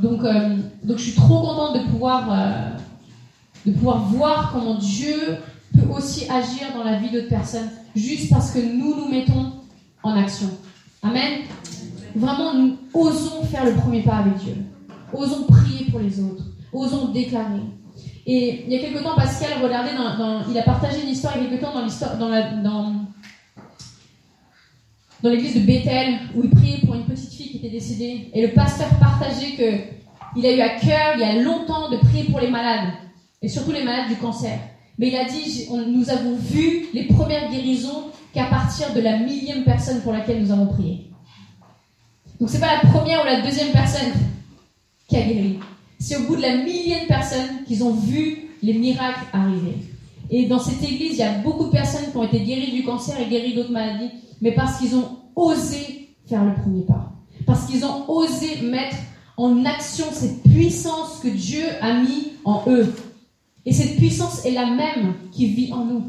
[0.00, 2.70] Donc, euh, donc je suis trop contente de pouvoir, euh,
[3.66, 5.38] de pouvoir voir comment Dieu
[5.74, 9.52] peut aussi agir dans la vie d'autres personnes, juste parce que nous nous mettons
[10.02, 10.48] en action.
[11.02, 11.40] Amen.
[12.14, 14.56] Vraiment, nous osons faire le premier pas avec Dieu.
[15.12, 16.44] Osons prier pour les autres.
[16.72, 17.60] Osons déclarer.
[18.26, 21.44] Et il y a quelque temps, Pascal regardait dans, il a partagé une histoire il
[21.44, 23.05] y a quelque temps dans l'histoire, dans,
[25.26, 28.30] dans l'église de Bethel, où il priait pour une petite fille qui était décédée.
[28.32, 29.96] Et le pasteur partageait que
[30.36, 32.92] il a eu à cœur, il y a longtemps, de prier pour les malades.
[33.42, 34.56] Et surtout les malades du cancer.
[34.98, 39.64] Mais il a dit, nous avons vu les premières guérisons qu'à partir de la millième
[39.64, 41.10] personne pour laquelle nous avons prié.
[42.38, 44.12] Donc c'est pas la première ou la deuxième personne
[45.08, 45.58] qui a guéri.
[45.98, 49.76] C'est au bout de la millième personne qu'ils ont vu les miracles arriver.
[50.30, 52.84] Et dans cette église, il y a beaucoup de personnes qui ont été guéries du
[52.84, 54.10] cancer et guéries d'autres maladies,
[54.40, 57.12] mais parce qu'ils ont osé faire le premier pas.
[57.46, 58.96] Parce qu'ils ont osé mettre
[59.36, 62.92] en action cette puissance que Dieu a mis en eux.
[63.64, 66.04] Et cette puissance est la même qui vit en nous.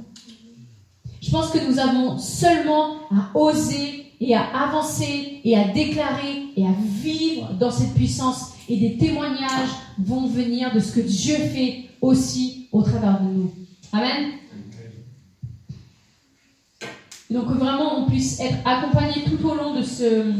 [1.22, 6.65] Je pense que nous avons seulement à oser et à avancer et à déclarer et
[6.65, 8.53] à vivre dans cette puissance.
[8.70, 13.51] Et des témoignages vont venir de ce que Dieu fait aussi au travers de nous.
[13.94, 14.34] Amen.
[17.30, 20.34] Donc vraiment on puisse être accompagné tout au long de ce,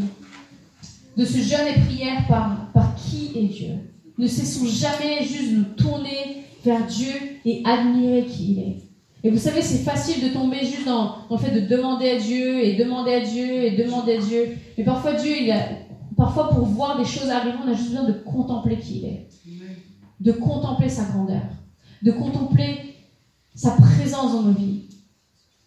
[1.18, 3.74] de ce jeûne et prière par, par qui est Dieu.
[4.18, 7.14] Ne cessons jamais juste de nous tourner vers Dieu
[7.46, 8.88] et admirer qui il est.
[9.24, 12.64] Et vous savez, c'est facile de tomber juste dans, le fait de demander à Dieu
[12.64, 14.58] et demander à Dieu et demander à Dieu.
[14.78, 15.34] Mais parfois, Dieu,
[16.16, 19.28] parfois pour voir des choses arriver, on a juste besoin de contempler qui il est.
[20.20, 21.42] De contempler sa grandeur.
[22.04, 22.87] De contempler
[23.58, 24.84] sa présence dans nos vies.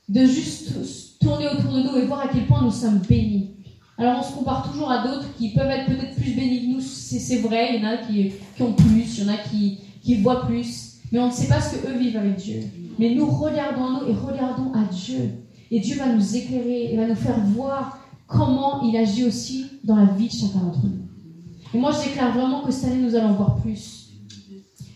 [0.09, 0.72] De juste
[1.20, 3.51] tourner autour de nous et voir à quel point nous sommes bénis.
[3.99, 6.80] Alors on se compare toujours à d'autres qui peuvent être peut-être plus bénis que nous,
[6.80, 10.47] c'est vrai, il y en a qui, ont plus, il y en a qui, voient
[10.47, 12.62] plus, mais on ne sait pas ce qu'eux vivent avec Dieu.
[12.99, 15.32] Mais nous regardons nous et regardons à Dieu.
[15.70, 19.97] Et Dieu va nous éclairer et va nous faire voir comment il agit aussi dans
[19.97, 21.03] la vie de chacun d'entre nous.
[21.74, 23.99] Et moi, je déclare vraiment que cette année, nous allons voir plus.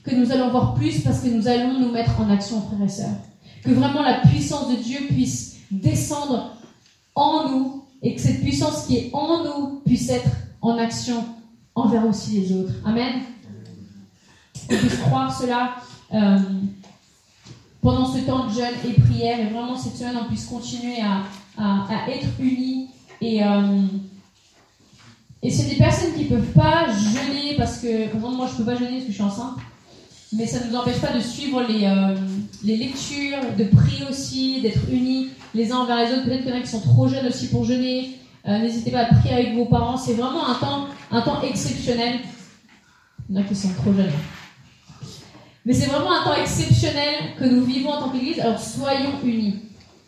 [0.04, 2.88] Que nous allons voir plus parce que nous allons nous mettre en action, frères et
[2.88, 3.16] sœurs.
[3.64, 6.56] Que vraiment la puissance de Dieu puisse descendre
[7.14, 10.28] en nous et que cette puissance qui est en nous puisse être
[10.60, 11.24] en action
[11.74, 12.72] envers aussi les autres.
[12.84, 13.22] Amen.
[14.68, 15.76] Qu'on puisse croire cela
[16.12, 16.38] euh,
[17.80, 21.24] pendant ce temps de jeûne et prière et vraiment cette semaine on puisse continuer à,
[21.58, 22.88] à, être unis
[23.20, 23.82] et euh,
[25.42, 28.64] et c'est des personnes qui peuvent pas jeûner parce que par exemple moi je peux
[28.64, 29.56] pas jeûner parce que je suis enceinte
[30.34, 32.16] mais ça ne nous empêche pas de suivre les, euh,
[32.62, 36.24] les lectures, de prier aussi, d'être unis les uns envers les autres.
[36.24, 38.18] Peut-être qu'il y en a qui sont trop jeunes aussi pour jeûner.
[38.46, 39.96] N'hésitez pas à prier avec vos parents.
[39.96, 42.20] C'est vraiment un temps, un temps exceptionnel.
[43.28, 44.12] Il y en a qui sont trop jeunes.
[45.66, 48.38] Mais c'est vraiment un temps exceptionnel que nous vivons en tant qu'Église.
[48.40, 49.60] Alors soyons unis.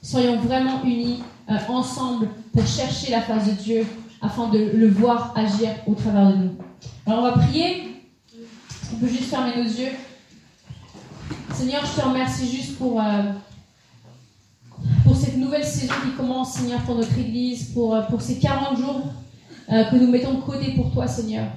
[0.03, 3.87] Soyons vraiment unis euh, ensemble pour chercher la face de Dieu
[4.21, 6.57] afin de le voir agir au travers de nous.
[7.07, 8.03] Alors on va prier.
[8.93, 9.93] On peut juste fermer nos yeux?
[11.55, 13.33] Seigneur, je te remercie juste pour, euh,
[15.05, 19.03] pour cette nouvelle saison qui commence, Seigneur, pour notre Église, pour, euh, ces 40 jours
[19.69, 21.49] que nous mettons de côté pour toi, Seigneur.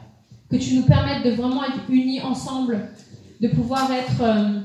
[0.50, 2.90] Que tu nous permettes de vraiment être unis ensemble
[3.40, 4.60] de pouvoir être, euh,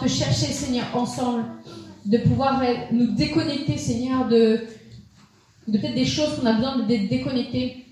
[0.00, 1.44] te chercher, Seigneur, ensemble,
[2.04, 2.62] de pouvoir
[2.92, 4.60] nous déconnecter, Seigneur, de,
[5.66, 7.86] de peut-être des choses qu'on a besoin de déconnecter,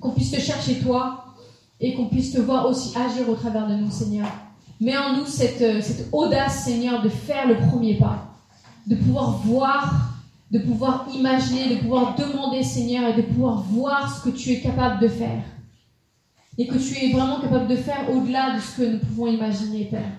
[0.00, 1.34] qu'on puisse te chercher toi
[1.80, 4.26] et qu'on puisse te voir aussi agir au travers de nous, Seigneur.
[4.80, 8.34] Mets en nous cette, euh, cette audace, Seigneur, de faire le premier pas,
[8.86, 10.14] de pouvoir voir,
[10.50, 14.60] de pouvoir imaginer, de pouvoir demander, Seigneur, et de pouvoir voir ce que tu es
[14.60, 15.42] capable de faire
[16.58, 19.84] et que tu es vraiment capable de faire au-delà de ce que nous pouvons imaginer,
[19.84, 20.10] Père.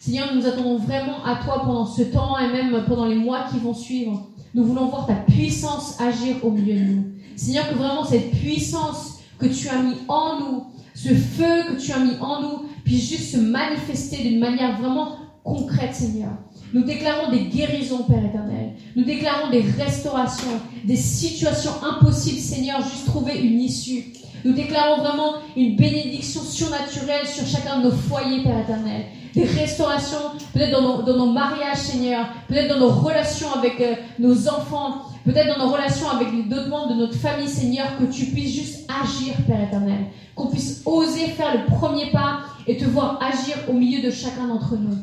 [0.00, 3.60] Seigneur, nous attendons vraiment à toi pendant ce temps et même pendant les mois qui
[3.60, 4.26] vont suivre.
[4.54, 7.04] Nous voulons voir ta puissance agir au milieu de nous.
[7.36, 11.92] Seigneur, que vraiment cette puissance que tu as mis en nous, ce feu que tu
[11.92, 12.62] as mis en nous,
[12.98, 16.30] juste se manifester d'une manière vraiment concrète, Seigneur.
[16.72, 18.72] Nous déclarons des guérisons, Père éternel.
[18.96, 24.04] Nous déclarons des restaurations, des situations impossibles, Seigneur, juste trouver une issue.
[24.44, 29.04] Nous déclarons vraiment une bénédiction surnaturelle sur chacun de nos foyers, Père éternel.
[29.34, 35.11] Des restaurations, peut-être dans, nos, mariages, Seigneur, peut-être dans nos relations avec euh, nos enfants,
[35.24, 38.90] peut-être dans nos relations avec d'autres membres de notre famille, Seigneur, que tu puisses juste
[38.90, 40.06] agir, Père éternel.
[40.34, 44.46] Qu'on puisse oser faire le premier pas et te voir agir au milieu de chacun
[44.46, 44.96] d'entre nous.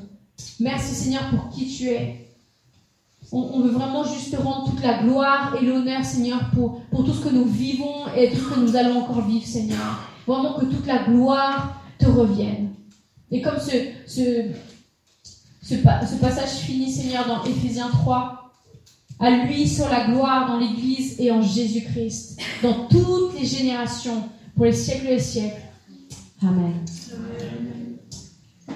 [0.59, 2.25] Merci, Seigneur, pour qui tu es.
[3.31, 7.13] On, veut vraiment juste te rendre toute la gloire et l'honneur, Seigneur, pour, pour tout
[7.13, 9.99] ce que nous vivons et tout ce que nous allons encore vivre, Seigneur.
[10.25, 12.69] Vraiment que toute la gloire te revienne.
[13.29, 13.71] Et comme ce,
[14.07, 14.45] ce,
[15.61, 18.38] ce passage finit, Seigneur, dans Éphésiens 3,
[19.19, 24.23] à lui sur la gloire dans l'Église et en Jésus-Christ, dans toutes les générations,
[24.55, 25.61] pour les siècles et les siècles.
[26.41, 26.73] Amen.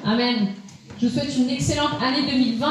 [0.05, 0.47] Amen.
[1.01, 2.67] Je vous souhaite une excellente année 2020.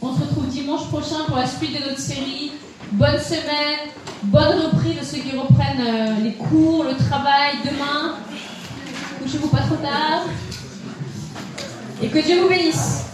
[0.00, 2.52] On se retrouve dimanche prochain pour la suite de notre série.
[2.92, 3.88] Bonne semaine,
[4.24, 8.16] bonne reprise de ceux qui reprennent euh, les cours, le travail demain.
[9.22, 10.24] Couchez-vous pas trop tard.
[12.02, 13.04] Et que Dieu vous bénisse.